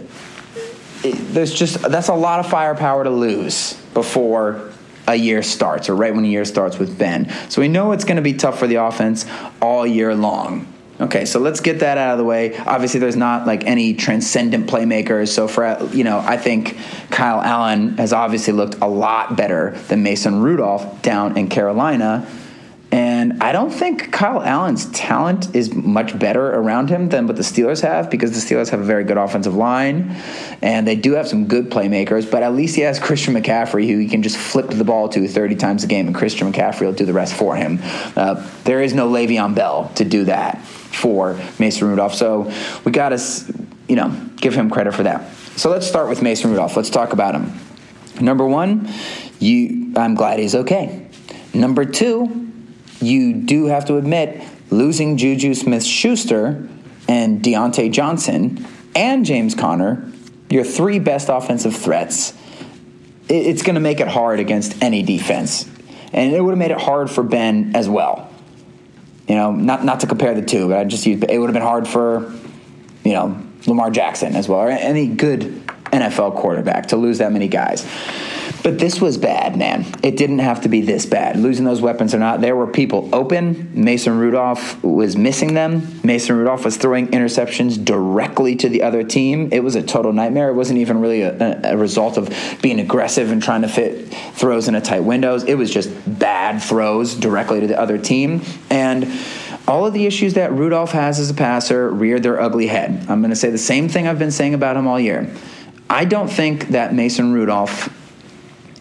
[1.02, 4.72] there's just that's a lot of firepower to lose before
[5.06, 7.32] a year starts or right when a year starts with Ben.
[7.48, 9.24] So we know it's going to be tough for the offense
[9.62, 10.70] all year long.
[11.00, 12.58] Okay, so let's get that out of the way.
[12.58, 15.28] Obviously, there's not like any transcendent playmakers.
[15.28, 16.76] So for you know, I think
[17.10, 22.28] Kyle Allen has obviously looked a lot better than Mason Rudolph down in Carolina.
[22.90, 27.42] And I don't think Kyle Allen's talent is much better around him than what the
[27.42, 30.16] Steelers have because the Steelers have a very good offensive line
[30.62, 33.98] and they do have some good playmakers, but at least he has Christian McCaffrey who
[33.98, 36.94] he can just flip the ball to 30 times a game and Christian McCaffrey will
[36.94, 37.78] do the rest for him.
[38.16, 42.14] Uh, there is no Le'Veon Bell to do that for Mason Rudolph.
[42.14, 42.50] So
[42.86, 43.54] we got to,
[43.86, 45.30] you know, give him credit for that.
[45.56, 46.74] So let's start with Mason Rudolph.
[46.74, 47.52] Let's talk about him.
[48.18, 48.88] Number one,
[49.38, 51.06] you, I'm glad he's okay.
[51.52, 52.47] Number two,
[53.00, 56.68] you do have to admit losing Juju Smith Schuster
[57.08, 60.12] and Diontae Johnson and James Conner,
[60.50, 62.34] your three best offensive threats,
[63.28, 65.68] it's going to make it hard against any defense.
[66.12, 68.30] And it would have made it hard for Ben as well.
[69.28, 71.54] You know, not not to compare the two, but I just use it would have
[71.54, 72.32] been hard for,
[73.04, 77.48] you know, Lamar Jackson as well, or any good NFL quarterback to lose that many
[77.48, 77.86] guys.
[78.62, 79.86] But this was bad, man.
[80.02, 81.36] It didn't have to be this bad.
[81.36, 83.70] Losing those weapons or not, there were people open.
[83.72, 86.00] Mason Rudolph was missing them.
[86.02, 89.48] Mason Rudolph was throwing interceptions directly to the other team.
[89.52, 90.48] It was a total nightmare.
[90.50, 94.68] It wasn't even really a, a result of being aggressive and trying to fit throws
[94.68, 95.44] into tight windows.
[95.44, 98.42] It was just bad throws directly to the other team.
[98.70, 99.10] And
[99.68, 103.06] all of the issues that Rudolph has as a passer reared their ugly head.
[103.08, 105.30] I'm going to say the same thing I've been saying about him all year.
[105.90, 107.94] I don't think that Mason Rudolph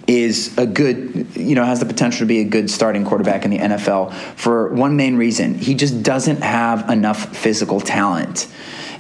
[0.08, 3.52] is a good, you know, has the potential to be a good starting quarterback in
[3.52, 5.56] the NFL for one main reason.
[5.56, 8.48] He just doesn't have enough physical talent.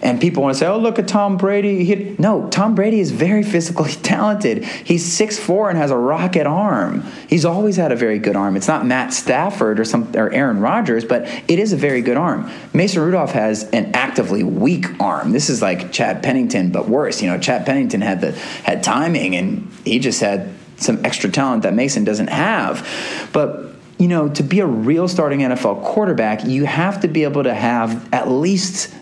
[0.01, 1.83] And people want to say, oh, look at Tom Brady.
[1.83, 4.63] He, no, Tom Brady is very physically talented.
[4.63, 7.03] He's 6'4 and has a rocket arm.
[7.27, 8.55] He's always had a very good arm.
[8.55, 12.17] It's not Matt Stafford or, some, or Aaron Rodgers, but it is a very good
[12.17, 12.51] arm.
[12.73, 15.31] Mason Rudolph has an actively weak arm.
[15.31, 17.21] This is like Chad Pennington, but worse.
[17.21, 21.63] You know, Chad Pennington had the had timing, and he just had some extra talent
[21.63, 22.87] that Mason doesn't have.
[23.33, 27.43] But you know, to be a real starting NFL quarterback, you have to be able
[27.43, 28.93] to have at least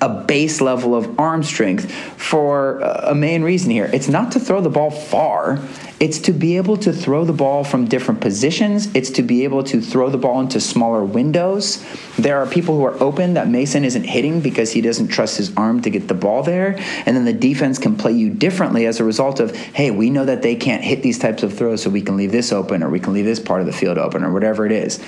[0.00, 3.90] a base level of arm strength for a main reason here.
[3.92, 5.58] It's not to throw the ball far,
[5.98, 9.62] it's to be able to throw the ball from different positions, it's to be able
[9.64, 11.84] to throw the ball into smaller windows.
[12.18, 15.56] There are people who are open that Mason isn't hitting because he doesn't trust his
[15.56, 16.76] arm to get the ball there.
[17.06, 20.26] And then the defense can play you differently as a result of, hey, we know
[20.26, 22.90] that they can't hit these types of throws, so we can leave this open or
[22.90, 25.02] we can leave this part of the field open or whatever it is.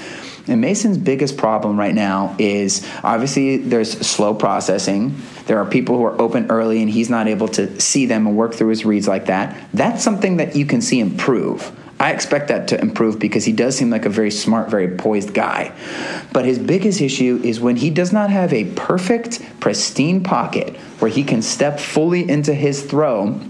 [0.49, 5.14] And Mason's biggest problem right now is obviously there's slow processing.
[5.45, 8.36] There are people who are open early and he's not able to see them and
[8.36, 9.57] work through his reads like that.
[9.74, 11.72] That's something that you can see improve.
[12.01, 15.35] I expect that to improve because he does seem like a very smart, very poised
[15.35, 15.72] guy.
[16.33, 21.11] But his biggest issue is when he does not have a perfect, pristine pocket where
[21.11, 23.41] he can step fully into his throw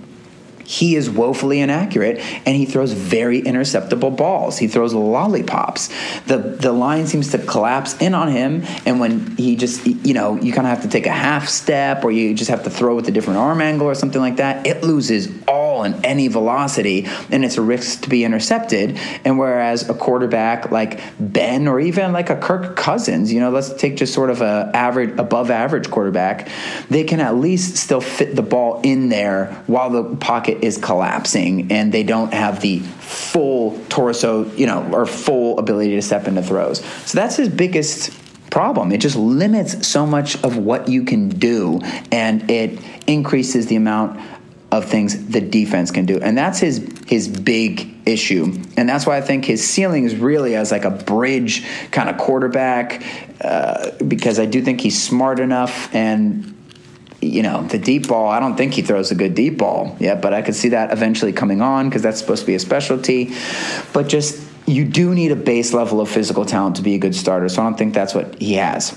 [0.69, 4.59] he is woefully inaccurate and he throws very interceptable balls.
[4.59, 5.89] He throws lollipops.
[6.27, 10.37] The the line seems to collapse in on him and when he just you know,
[10.37, 12.95] you kind of have to take a half step or you just have to throw
[12.95, 17.07] with a different arm angle or something like that, it loses all and any velocity
[17.31, 18.99] and it's a risk to be intercepted.
[19.25, 23.73] And whereas a quarterback like Ben or even like a Kirk Cousins, you know, let's
[23.73, 26.51] take just sort of a average above average quarterback,
[26.91, 31.73] they can at least still fit the ball in there while the pocket is collapsing
[31.73, 36.43] and they don't have the full torso, you know, or full ability to step into
[36.43, 36.85] throws.
[37.07, 38.11] So that's his biggest
[38.51, 38.93] problem.
[38.93, 41.81] It just limits so much of what you can do
[42.11, 44.21] and it increases the amount
[44.71, 46.19] of things the defense can do.
[46.21, 48.63] And that's his his big issue.
[48.77, 52.19] And that's why I think his ceiling is really as like a bridge kind of
[52.19, 53.03] quarterback
[53.41, 56.55] uh, because I do think he's smart enough and
[57.21, 60.23] you know, the deep ball, I don't think he throws a good deep ball yet,
[60.23, 63.35] but I could see that eventually coming on because that's supposed to be a specialty.
[63.93, 67.15] But just, you do need a base level of physical talent to be a good
[67.15, 67.49] starter.
[67.49, 68.97] So I don't think that's what he has.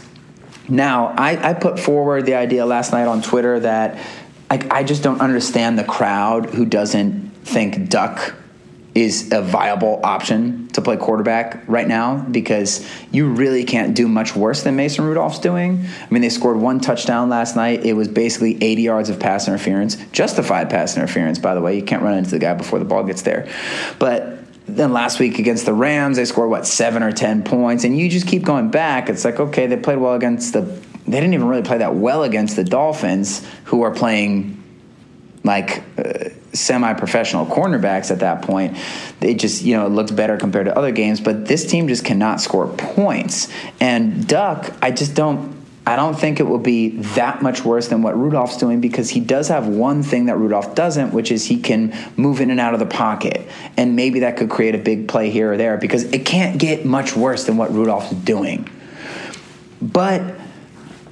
[0.70, 3.98] Now, I, I put forward the idea last night on Twitter that
[4.50, 8.36] I, I just don't understand the crowd who doesn't think Duck
[8.94, 14.36] is a viable option to play quarterback right now because you really can't do much
[14.36, 15.86] worse than Mason Rudolph's doing.
[15.86, 17.86] I mean, they scored one touchdown last night.
[17.86, 21.76] It was basically 80 yards of pass interference, justified pass interference, by the way.
[21.78, 23.50] You can't run into the guy before the ball gets there.
[23.98, 27.98] But then last week against the Rams, they scored what seven or ten points, and
[27.98, 29.10] you just keep going back.
[29.10, 30.62] It's like okay, they played well against the.
[30.62, 34.62] They didn't even really play that well against the Dolphins, who are playing
[35.44, 35.84] like.
[35.98, 38.78] Uh, semi-professional cornerbacks at that point.
[39.22, 42.06] It just you know it looked better compared to other games, but this team just
[42.06, 43.48] cannot score points.
[43.80, 45.60] And Duck, I just don't.
[45.84, 49.20] I don't think it will be that much worse than what Rudolph's doing because he
[49.20, 52.76] does have one thing that Rudolph doesn't, which is he can move in and out
[52.76, 53.48] of the pocket.
[53.78, 56.86] And maybe that could create a big play here or there because it can't get
[56.86, 58.70] much worse than what Rudolph's doing.
[59.82, 60.36] But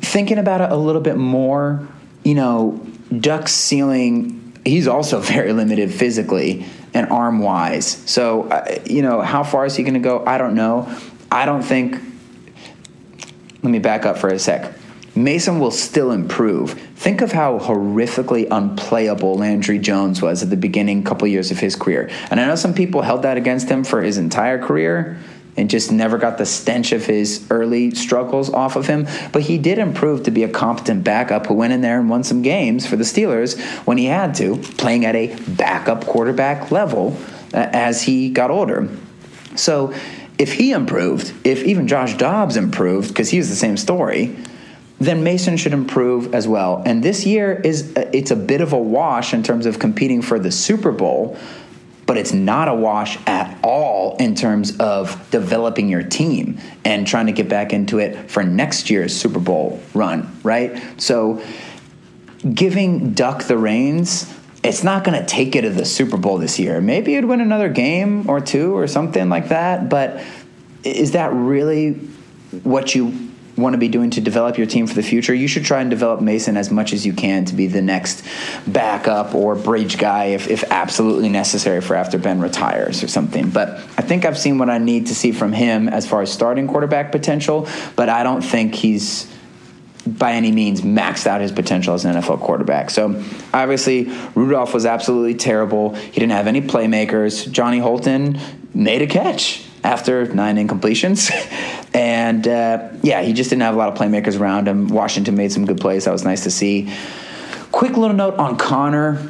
[0.01, 1.87] thinking about it a little bit more,
[2.23, 2.85] you know,
[3.19, 7.88] Duck's ceiling he's also very limited physically and arm wise.
[8.10, 10.26] So, uh, you know, how far is he going to go?
[10.26, 10.93] I don't know.
[11.32, 11.99] I don't think.
[13.62, 14.74] Let me back up for a sec.
[15.16, 16.74] Mason will still improve.
[16.95, 21.76] Think of how horrifically unplayable Landry Jones was at the beginning couple years of his
[21.76, 22.10] career.
[22.32, 25.18] And I know some people held that against him for his entire career
[25.60, 29.07] and just never got the stench of his early struggles off of him.
[29.32, 32.24] But he did improve to be a competent backup who went in there and won
[32.24, 37.18] some games for the Steelers when he had to, playing at a backup quarterback level
[37.53, 38.89] uh, as he got older.
[39.55, 39.93] So
[40.38, 44.36] if he improved, if even Josh Dobbs improved, because he was the same story,
[44.99, 46.84] then Mason should improve as well.
[46.86, 50.22] And this year is uh, it's a bit of a wash in terms of competing
[50.22, 51.38] for the Super Bowl
[52.10, 57.28] but it's not a wash at all in terms of developing your team and trying
[57.28, 60.99] to get back into it for next year's Super Bowl run, right?
[60.99, 61.39] So
[62.51, 64.28] giving Duck the reins,
[64.64, 66.82] it's not going to take it to the Super Bowl this year.
[66.82, 70.24] Maybe it'd win another game or two or something like that, but
[70.84, 71.91] is that really
[72.64, 73.28] what you
[73.60, 75.89] want to be doing to develop your team for the future, you should try and
[75.89, 78.26] develop Mason as much as you can to be the next
[78.68, 83.49] backup or bridge guy if, if absolutely necessary for after Ben retires or something.
[83.49, 86.32] But I think I've seen what I need to see from him as far as
[86.32, 89.32] starting quarterback potential, but I don't think he's
[90.07, 92.89] by any means maxed out his potential as an NFL quarterback.
[92.89, 95.93] So obviously, Rudolph was absolutely terrible.
[95.93, 97.51] He didn't have any playmakers.
[97.51, 98.39] Johnny Holton
[98.74, 101.32] made a catch after nine incompletions.
[101.93, 104.88] and uh, yeah, he just didn't have a lot of playmakers around him.
[104.88, 106.05] Washington made some good plays.
[106.05, 106.93] That was nice to see.
[107.71, 109.30] Quick little note on Conner.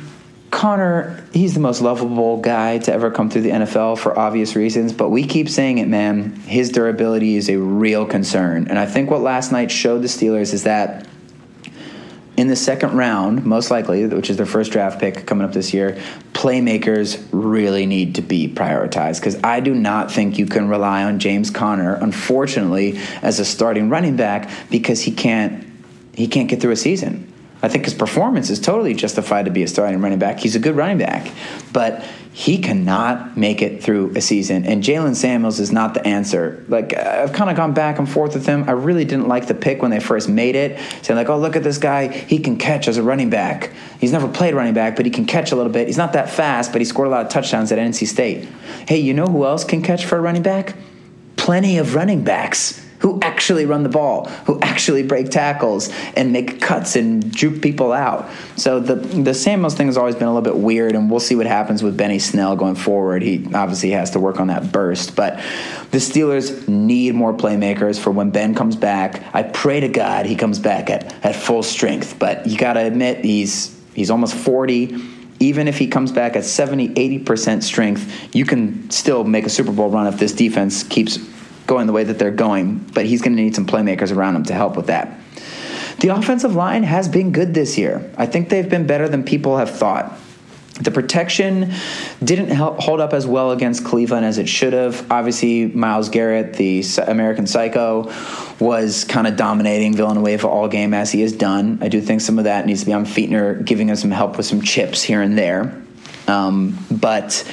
[0.51, 4.93] Conner, he's the most lovable guy to ever come through the NFL for obvious reasons,
[4.93, 6.31] but we keep saying it, man.
[6.47, 8.67] His durability is a real concern.
[8.67, 11.05] And I think what last night showed the Steelers is that
[12.39, 15.73] in the second round, most likely, which is their first draft pick coming up this
[15.73, 21.03] year, playmakers really need to be prioritized because I do not think you can rely
[21.03, 25.65] on James Conner, unfortunately, as a starting running back because he can't
[26.13, 27.28] he can't get through a season.
[27.61, 30.39] I think his performance is totally justified to be a starting running back.
[30.39, 31.31] He's a good running back,
[31.73, 34.63] but he cannot make it through a season.
[34.63, 36.63] And Jaylen Samuels is not the answer.
[36.69, 38.63] Like I've kind of gone back and forth with him.
[38.69, 41.57] I really didn't like the pick when they first made it, saying like, "Oh, look
[41.57, 42.07] at this guy.
[42.07, 43.71] He can catch as a running back.
[43.99, 45.87] He's never played running back, but he can catch a little bit.
[45.87, 48.47] He's not that fast, but he scored a lot of touchdowns at NC State."
[48.87, 50.75] Hey, you know who else can catch for a running back?
[51.35, 56.61] Plenty of running backs who actually run the ball, who actually break tackles and make
[56.61, 58.29] cuts and juke people out.
[58.55, 61.35] So the the Samuels thing has always been a little bit weird, and we'll see
[61.35, 63.21] what happens with Benny Snell going forward.
[63.21, 65.37] He obviously has to work on that burst, but
[65.91, 69.23] the Steelers need more playmakers for when Ben comes back.
[69.33, 72.81] I pray to God he comes back at, at full strength, but you got to
[72.81, 76.89] admit he's he's almost 40 even if he comes back at 70,
[77.23, 81.17] 80% strength, you can still make a Super Bowl run if this defense keeps
[81.69, 84.43] going the way that they're going, but he's going to need some playmakers around him
[84.45, 85.19] to help with that.
[85.99, 88.11] The offensive line has been good this year.
[88.17, 90.17] I think they've been better than people have thought.
[90.81, 91.73] The protection
[92.23, 95.11] didn't hold up as well against Cleveland as it should have.
[95.11, 98.11] Obviously, Myles Garrett, the American Psycho,
[98.59, 101.79] was kind of dominating Villanueva all game as he has done.
[101.81, 104.37] I do think some of that needs to be on Fichtner, giving him some help
[104.37, 105.83] with some chips here and there.
[106.27, 107.43] Um, but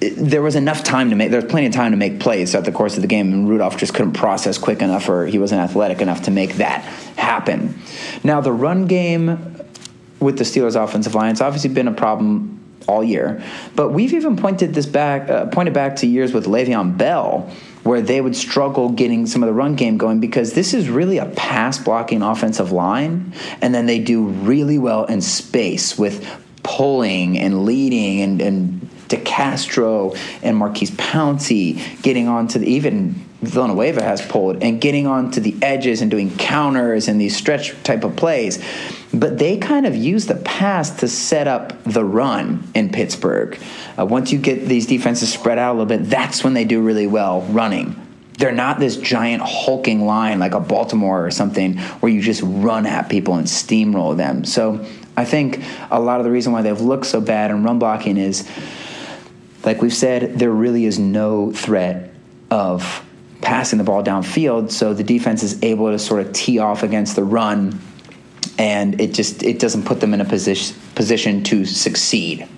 [0.00, 2.64] there was enough time to make there was plenty of time to make plays throughout
[2.64, 5.60] the course of the game and Rudolph just couldn't process quick enough or he wasn't
[5.60, 6.82] athletic enough to make that
[7.16, 7.78] happen.
[8.22, 9.56] Now the run game
[10.20, 12.54] with the Steelers offensive line has obviously been a problem
[12.86, 13.42] all year.
[13.74, 17.50] But we've even pointed this back uh, pointed back to years with Le'Veon Bell
[17.82, 21.18] where they would struggle getting some of the run game going because this is really
[21.18, 23.32] a pass blocking offensive line
[23.62, 26.24] and then they do really well in space with
[26.62, 28.77] pulling and leading and, and
[29.08, 35.56] DeCastro and Maurkice Pouncey getting onto the even Villanueva has pulled and getting onto the
[35.62, 38.62] edges and doing counters and these stretch type of plays.
[39.14, 43.58] But they kind of use the pass to set up the run in Pittsburgh.
[43.96, 46.82] Uh, once you get these defenses spread out a little bit, that's when they do
[46.82, 48.04] really well running.
[48.38, 52.86] They're not this giant hulking line like a Baltimore or something where you just run
[52.86, 54.44] at people and steamroll them.
[54.44, 54.84] So
[55.16, 58.16] I think a lot of the reason why they've looked so bad in run blocking
[58.16, 58.48] is
[59.68, 62.10] like we've said, there really is no threat
[62.50, 63.04] of
[63.42, 67.16] passing the ball downfield, so the defense is able to sort of tee off against
[67.16, 67.78] the run,
[68.56, 72.48] and it just it doesn't put them in a position position to succeed.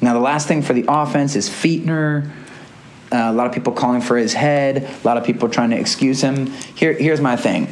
[0.00, 2.30] Now, the last thing for the offense is Fichtner.
[3.12, 4.82] Uh, a lot of people calling for his head.
[4.84, 6.46] A lot of people trying to excuse him.
[6.74, 7.68] Here, here's my thing.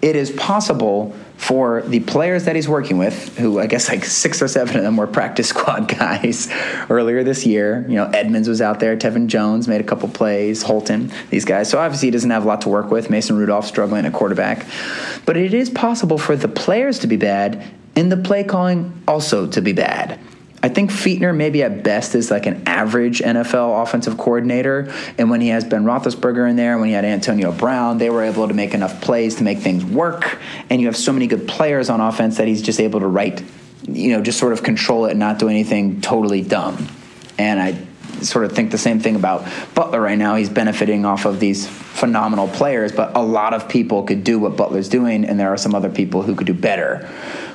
[0.00, 4.42] It is possible for the players that he's working with, who I guess like six
[4.42, 6.48] or seven of them were practice squad guys
[6.90, 7.84] earlier this year.
[7.88, 11.70] You know, Edmunds was out there, Tevin Jones made a couple plays, Holton, these guys.
[11.70, 13.10] So obviously he doesn't have a lot to work with.
[13.10, 14.66] Mason Rudolph struggling at quarterback.
[15.26, 17.64] But it is possible for the players to be bad
[17.96, 20.20] and the play calling also to be bad.
[20.62, 24.92] I think Fichtner maybe at best is like an average NFL offensive coordinator.
[25.16, 28.24] And when he has Ben Roethlisberger in there, when he had Antonio Brown, they were
[28.24, 30.38] able to make enough plays to make things work.
[30.68, 33.42] And you have so many good players on offense that he's just able to write,
[33.86, 36.88] you know, just sort of control it and not do anything totally dumb.
[37.38, 37.78] And I
[38.22, 40.34] sort of think the same thing about Butler right now.
[40.34, 44.56] He's benefiting off of these phenomenal players, but a lot of people could do what
[44.56, 47.08] Butler's doing, and there are some other people who could do better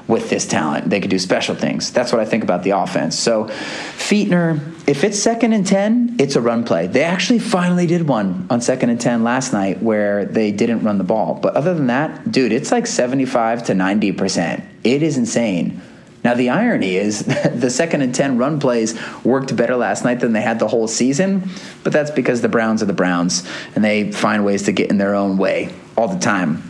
[0.08, 0.90] with this talent.
[0.90, 1.92] They could do special things.
[1.92, 3.18] That's what I think about the offense.
[3.18, 6.88] So, Fichtner, if it's second and 10, it's a run play.
[6.88, 10.98] They actually finally did one on second and 10 last night where they didn't run
[10.98, 11.36] the ball.
[11.36, 14.66] But other than that, dude, it's like 75 to 90%.
[14.84, 15.82] It is insane.
[16.24, 20.34] Now, the irony is the second and 10 run plays worked better last night than
[20.34, 21.50] they had the whole season,
[21.84, 24.98] but that's because the Browns are the Browns and they find ways to get in
[24.98, 26.70] their own way all the time.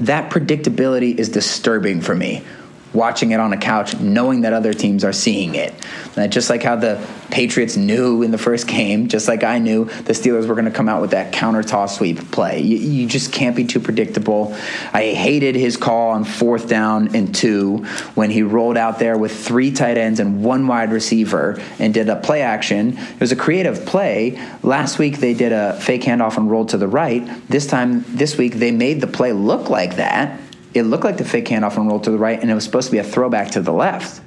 [0.00, 2.44] That predictability is disturbing for me
[2.92, 5.74] watching it on a couch, knowing that other teams are seeing it.
[6.16, 9.84] And just like how the Patriots knew in the first game, just like I knew
[9.84, 12.60] the Steelers were going to come out with that counter toss sweep play.
[12.60, 14.56] You, you, just can't be too predictable.
[14.92, 17.78] I hated his call on fourth down and two
[18.14, 22.08] when he rolled out there with three tight ends and one wide receiver and did
[22.08, 22.96] a play action.
[22.96, 24.40] It was a creative play.
[24.62, 27.26] Last week they did a fake handoff and rolled to the right.
[27.48, 30.40] This time, this week, they made the play look like that
[30.74, 32.86] it looked like the fake handoff and rolled to the right, and it was supposed
[32.86, 34.22] to be a throwback to the left.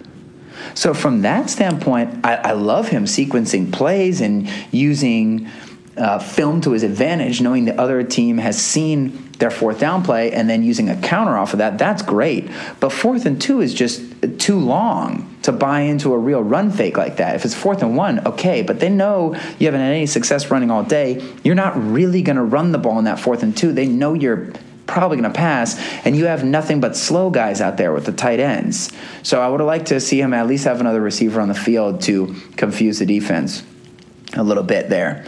[0.74, 5.50] So from that standpoint, I, I love him sequencing plays and using
[5.98, 10.32] uh, film to his advantage, knowing the other team has seen their fourth down play
[10.32, 11.78] and then using a counter off of that.
[11.78, 12.50] That's great.
[12.80, 14.02] But fourth and two is just
[14.40, 17.36] too long to buy into a real run fake like that.
[17.36, 20.72] If it's fourth and one, okay, but they know you haven't had any success running
[20.72, 21.28] all day.
[21.44, 23.74] You're not really going to run the ball in that fourth and two.
[23.74, 24.54] They know you're
[24.92, 28.12] probably going to pass, and you have nothing but slow guys out there with the
[28.12, 28.92] tight ends.
[29.24, 31.56] So I would have liked to see him at least have another receiver on the
[31.56, 33.64] field to confuse the defense
[34.34, 35.26] a little bit there.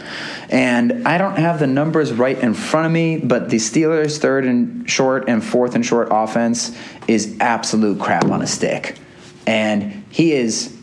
[0.48, 4.46] And I don't have the numbers right in front of me, but the Steelers' third
[4.46, 8.98] and short and fourth and short offense is absolute crap on a stick.
[9.46, 10.74] And he is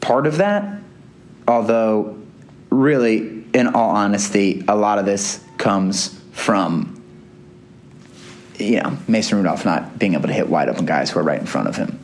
[0.00, 0.80] part of that,
[1.46, 2.18] although,
[2.70, 6.97] really, in all honesty, a lot of this comes from.
[8.58, 11.40] You know, Mason Rudolph not being able to hit wide open guys who are right
[11.40, 11.98] in front of him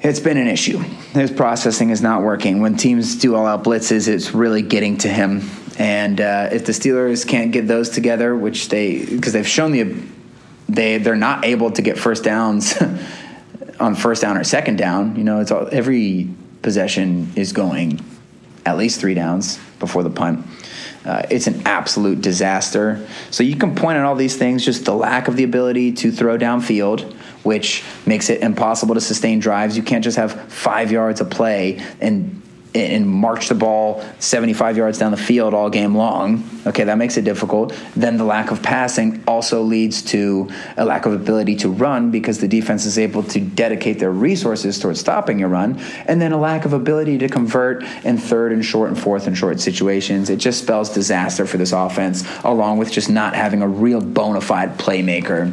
[0.00, 0.78] it's been an issue.
[1.12, 2.60] His processing is not working.
[2.60, 5.48] When teams do all out blitzes, it's really getting to him.
[5.78, 9.94] And uh, if the Steelers can't get those together, which they because they've shown the
[10.68, 12.80] they they're not able to get first downs
[13.80, 15.16] on first down or second down.
[15.16, 16.28] You know, it's all, every
[16.62, 18.04] possession is going
[18.66, 20.44] at least three downs before the punt.
[21.08, 23.06] Uh, it's an absolute disaster.
[23.30, 26.12] So you can point at all these things, just the lack of the ability to
[26.12, 29.74] throw downfield, which makes it impossible to sustain drives.
[29.74, 32.42] You can't just have five yards of play and
[32.78, 36.48] and march the ball 75 yards down the field all game long.
[36.66, 37.74] Okay, that makes it difficult.
[37.96, 42.38] Then the lack of passing also leads to a lack of ability to run because
[42.38, 45.78] the defense is able to dedicate their resources towards stopping your run.
[46.06, 49.36] And then a lack of ability to convert in third and short and fourth and
[49.36, 50.30] short situations.
[50.30, 54.40] It just spells disaster for this offense, along with just not having a real bona
[54.40, 55.52] fide playmaker.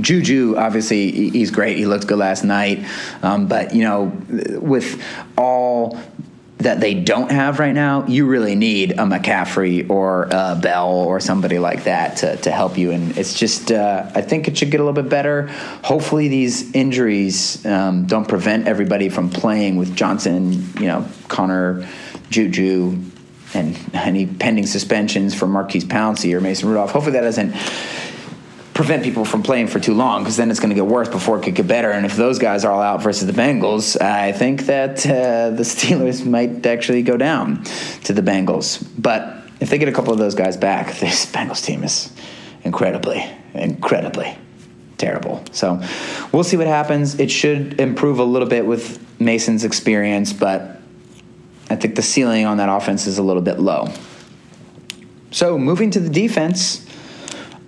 [0.00, 1.76] Juju, obviously, he's great.
[1.76, 2.84] He looked good last night.
[3.22, 4.12] Um, but, you know,
[4.60, 5.00] with
[5.36, 5.98] all
[6.58, 11.20] that they don't have right now, you really need a McCaffrey or a Bell or
[11.20, 12.92] somebody like that to, to help you.
[12.92, 15.48] And it's just, uh, I think it should get a little bit better.
[15.84, 21.86] Hopefully, these injuries um, don't prevent everybody from playing with Johnson, you know, Conner,
[22.30, 23.02] Juju,
[23.52, 26.90] and any pending suspensions for Maurkice Pouncey or Mason Rudolph.
[26.90, 27.54] Hopefully, that doesn't
[28.76, 31.38] prevent people from playing for too long because then it's going to get worse before
[31.38, 31.90] it could get better.
[31.90, 35.62] And if those guys are all out versus the Bengals, I think that uh, the
[35.62, 37.64] Steelers might actually go down
[38.04, 38.86] to the Bengals.
[38.98, 42.12] But if they get a couple of those guys back, this Bengals team is
[42.64, 43.24] incredibly,
[43.54, 44.36] incredibly
[44.98, 45.42] terrible.
[45.52, 45.80] So
[46.30, 47.18] we'll see what happens.
[47.18, 50.82] It should improve a little bit with Mason's experience, but
[51.70, 53.88] I think the ceiling on that offense is a little bit low.
[55.30, 56.85] So moving to the defense.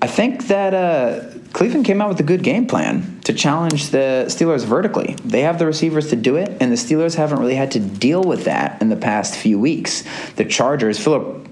[0.00, 4.26] I think that uh, Cleveland came out with a good game plan to challenge the
[4.28, 5.16] Steelers vertically.
[5.24, 8.22] They have the receivers to do it, and the Steelers haven't really had to deal
[8.22, 10.04] with that in the past few weeks.
[10.36, 11.46] The Chargers, Philip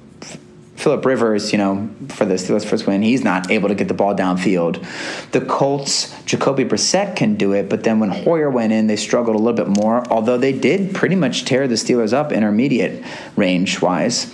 [0.76, 3.94] Philip Rivers, you know, for the Steelers' first win, he's not able to get the
[3.94, 4.86] ball downfield.
[5.32, 9.36] The Colts, Jacoby Brissett can do it, but then when Hoyer went in, they struggled
[9.36, 10.06] a little bit more.
[10.12, 13.02] Although they did pretty much tear the Steelers up intermediate
[13.36, 14.32] range wise,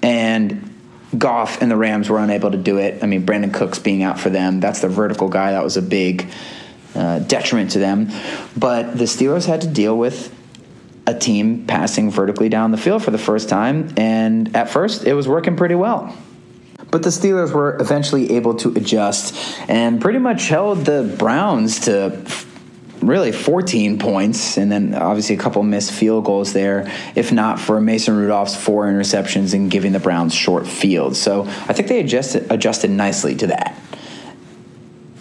[0.00, 0.69] and
[1.16, 3.02] Goff and the Rams were unable to do it.
[3.02, 5.52] I mean, Brandin Cooks being out for them, that's the vertical guy.
[5.52, 6.30] That was a big
[6.94, 8.10] uh, detriment to them.
[8.56, 10.34] But the Steelers had to deal with
[11.06, 13.92] a team passing vertically down the field for the first time.
[13.96, 16.16] And at first, it was working pretty well.
[16.90, 19.34] But the Steelers were eventually able to adjust
[19.68, 22.24] and pretty much held the Browns to
[23.00, 27.80] really 14 points, and then obviously a couple missed field goals there, if not for
[27.80, 31.16] Mason Rudolph's four interceptions and giving the Browns short field.
[31.16, 33.76] So I think they adjusted, adjusted nicely to that.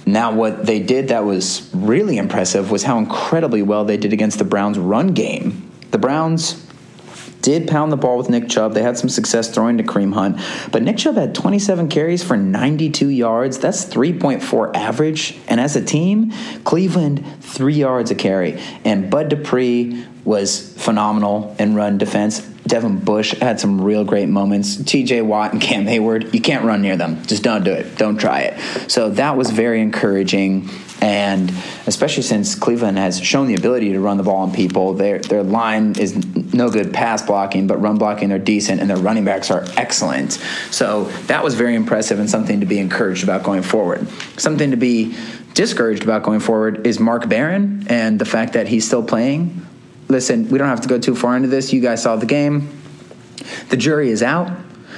[0.05, 4.39] Now, what they did that was really impressive was how incredibly well they did against
[4.39, 5.71] the Browns' run game.
[5.91, 6.65] The Browns
[7.41, 8.73] did pound the ball with Nick Chubb.
[8.73, 10.39] They had some success throwing to Kareem Hunt,
[10.71, 13.59] but Nick Chubb had 27 carries for 92 yards.
[13.59, 15.37] That's 3.4 average.
[15.47, 16.31] And as a team,
[16.63, 18.59] Cleveland, three yards a carry.
[18.83, 22.47] And Bud Dupree was phenomenal in run defense.
[22.70, 24.78] Devin Bush had some real great moments.
[24.78, 27.22] TJ Watt and Cam Hayward, you can't run near them.
[27.26, 27.97] Just don't do it.
[27.97, 28.91] Don't try it.
[28.91, 30.70] So that was very encouraging.
[31.01, 31.51] And
[31.88, 35.43] especially since Cleveland has shown the ability to run the ball on people, their their
[35.43, 36.15] line is
[36.53, 40.34] no good pass blocking, but run blocking they're decent, and their running backs are excellent.
[40.72, 44.07] So that was very impressive and something to be encouraged about going forward.
[44.38, 45.15] Something to be
[45.53, 49.65] discouraged about going forward is Mark Barron and the fact that he's still playing.
[50.10, 51.72] Listen, we don't have to go too far into this.
[51.72, 52.68] You guys saw the game.
[53.70, 54.51] The jury is out.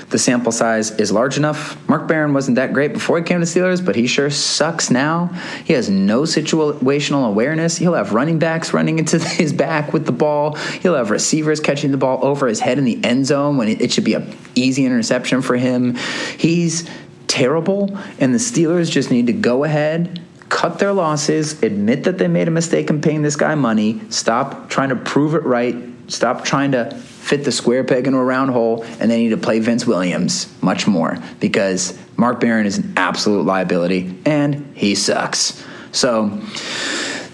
[0.09, 1.77] The sample size is large enough.
[1.87, 5.27] Mark Barron wasn't that great before he came to Steelers, but he sure sucks now.
[5.63, 7.77] He has no situational awareness.
[7.77, 10.55] He'll have running backs running into his back with the ball.
[10.55, 13.91] He'll have receivers catching the ball over his head in the end zone when it
[13.91, 15.95] should be an easy interception for him.
[16.37, 16.89] He's
[17.27, 20.21] terrible, and the Steelers just need to go ahead
[20.51, 24.69] cut their losses, admit that they made a mistake in paying this guy money, stop
[24.69, 25.75] trying to prove it right,
[26.07, 29.37] stop trying to fit the square peg into a round hole, and they need to
[29.37, 35.63] play Vince Williams much more because Mark Barron is an absolute liability and he sucks.
[35.93, 36.41] So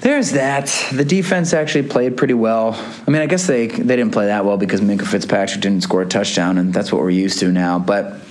[0.01, 0.68] there's that.
[0.93, 2.74] The defense actually played pretty well.
[3.07, 6.03] I mean, I guess they they didn't play that well because Minkah Fitzpatrick didn't score
[6.03, 7.80] a touchdown, and that's what we're used to now.
[7.80, 8.22] But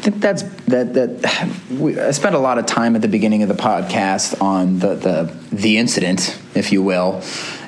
[0.00, 3.42] I think that's that that we, I spent a lot of time at the beginning
[3.42, 7.20] of the podcast on the the the incident, if you will,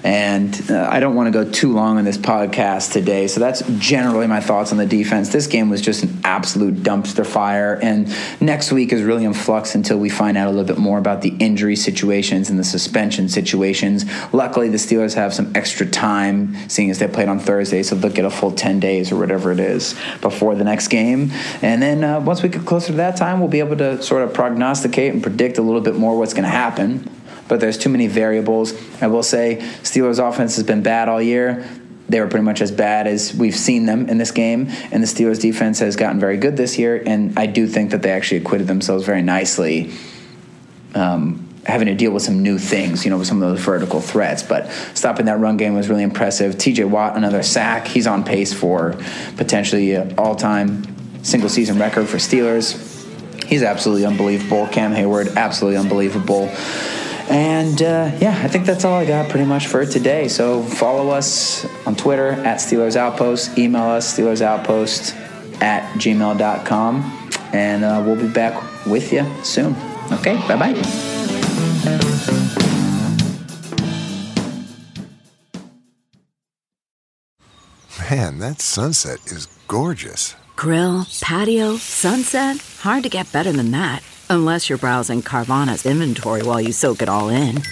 [0.04, 3.28] and uh, I don't want to go too long on this podcast today.
[3.28, 5.28] So that's generally my thoughts on the defense.
[5.28, 7.78] This game was just an absolute dumpster fire.
[7.80, 10.98] And next week is really in flux until we find out a little bit more
[10.98, 14.04] about the injury situations and the suspension situations.
[14.32, 18.10] Luckily, the Steelers have some extra time, seeing as they played on Thursday, so they'll
[18.10, 21.30] get a full 10 days or whatever it is before the next game.
[21.62, 24.22] And then uh, once we get closer to that time, we'll be able to sort
[24.22, 27.08] of prognosticate and predict a little bit more what's going to happen
[27.52, 28.72] but there's too many variables.
[29.02, 31.68] I will say Steelers offense has been bad all year.
[32.08, 35.06] They were pretty much as bad as we've seen them in this game, and the
[35.06, 37.02] Steelers defense has gotten very good this year.
[37.04, 39.92] And I do think that they actually acquitted themselves very nicely,
[40.94, 44.00] um, having to deal with some new things, you know, with some of those vertical
[44.00, 44.42] threats.
[44.42, 46.56] But stopping that run game was really impressive.
[46.56, 46.84] T.J.
[46.84, 47.86] Watt another sack.
[47.86, 48.98] He's on pace for
[49.36, 52.78] potentially an all-time single-season record for Steelers.
[53.44, 54.68] He's absolutely unbelievable.
[54.68, 56.50] Cam Hayward, absolutely unbelievable.
[57.32, 60.28] And uh, yeah, I think that's all I got pretty much for today.
[60.28, 65.16] So follow us on Twitter at Steelers Outpost, email us Steelers Outpost
[65.62, 69.74] at gmail.com, and uh, we'll be back with you soon.
[70.12, 70.72] Okay, bye bye.
[78.10, 80.36] Man, that sunset is gorgeous.
[80.54, 82.58] Grill, patio, sunset.
[82.80, 84.02] Hard to get better than that.
[84.32, 87.62] Unless you're browsing Carvana's inventory while you soak it all in.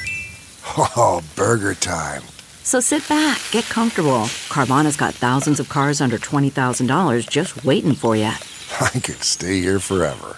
[0.77, 2.21] Oh, burger time.
[2.65, 4.29] So sit back, get comfortable.
[4.53, 8.25] Carvana's got thousands of cars under $20,000 just waiting for you.
[8.79, 10.37] I could stay here forever.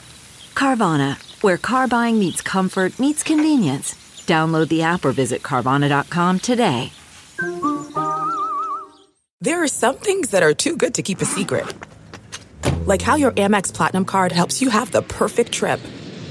[0.55, 3.95] Carvana, where car buying meets comfort, meets convenience.
[4.25, 6.93] Download the app or visit Carvana.com today.
[9.41, 11.67] There are some things that are too good to keep a secret.
[12.87, 15.81] Like how your Amex Platinum card helps you have the perfect trip.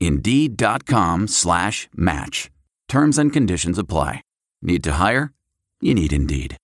[0.00, 2.50] Indeed.com slash match.
[2.88, 4.22] Terms and conditions apply.
[4.62, 5.32] Need to hire?
[5.80, 6.56] You need Indeed.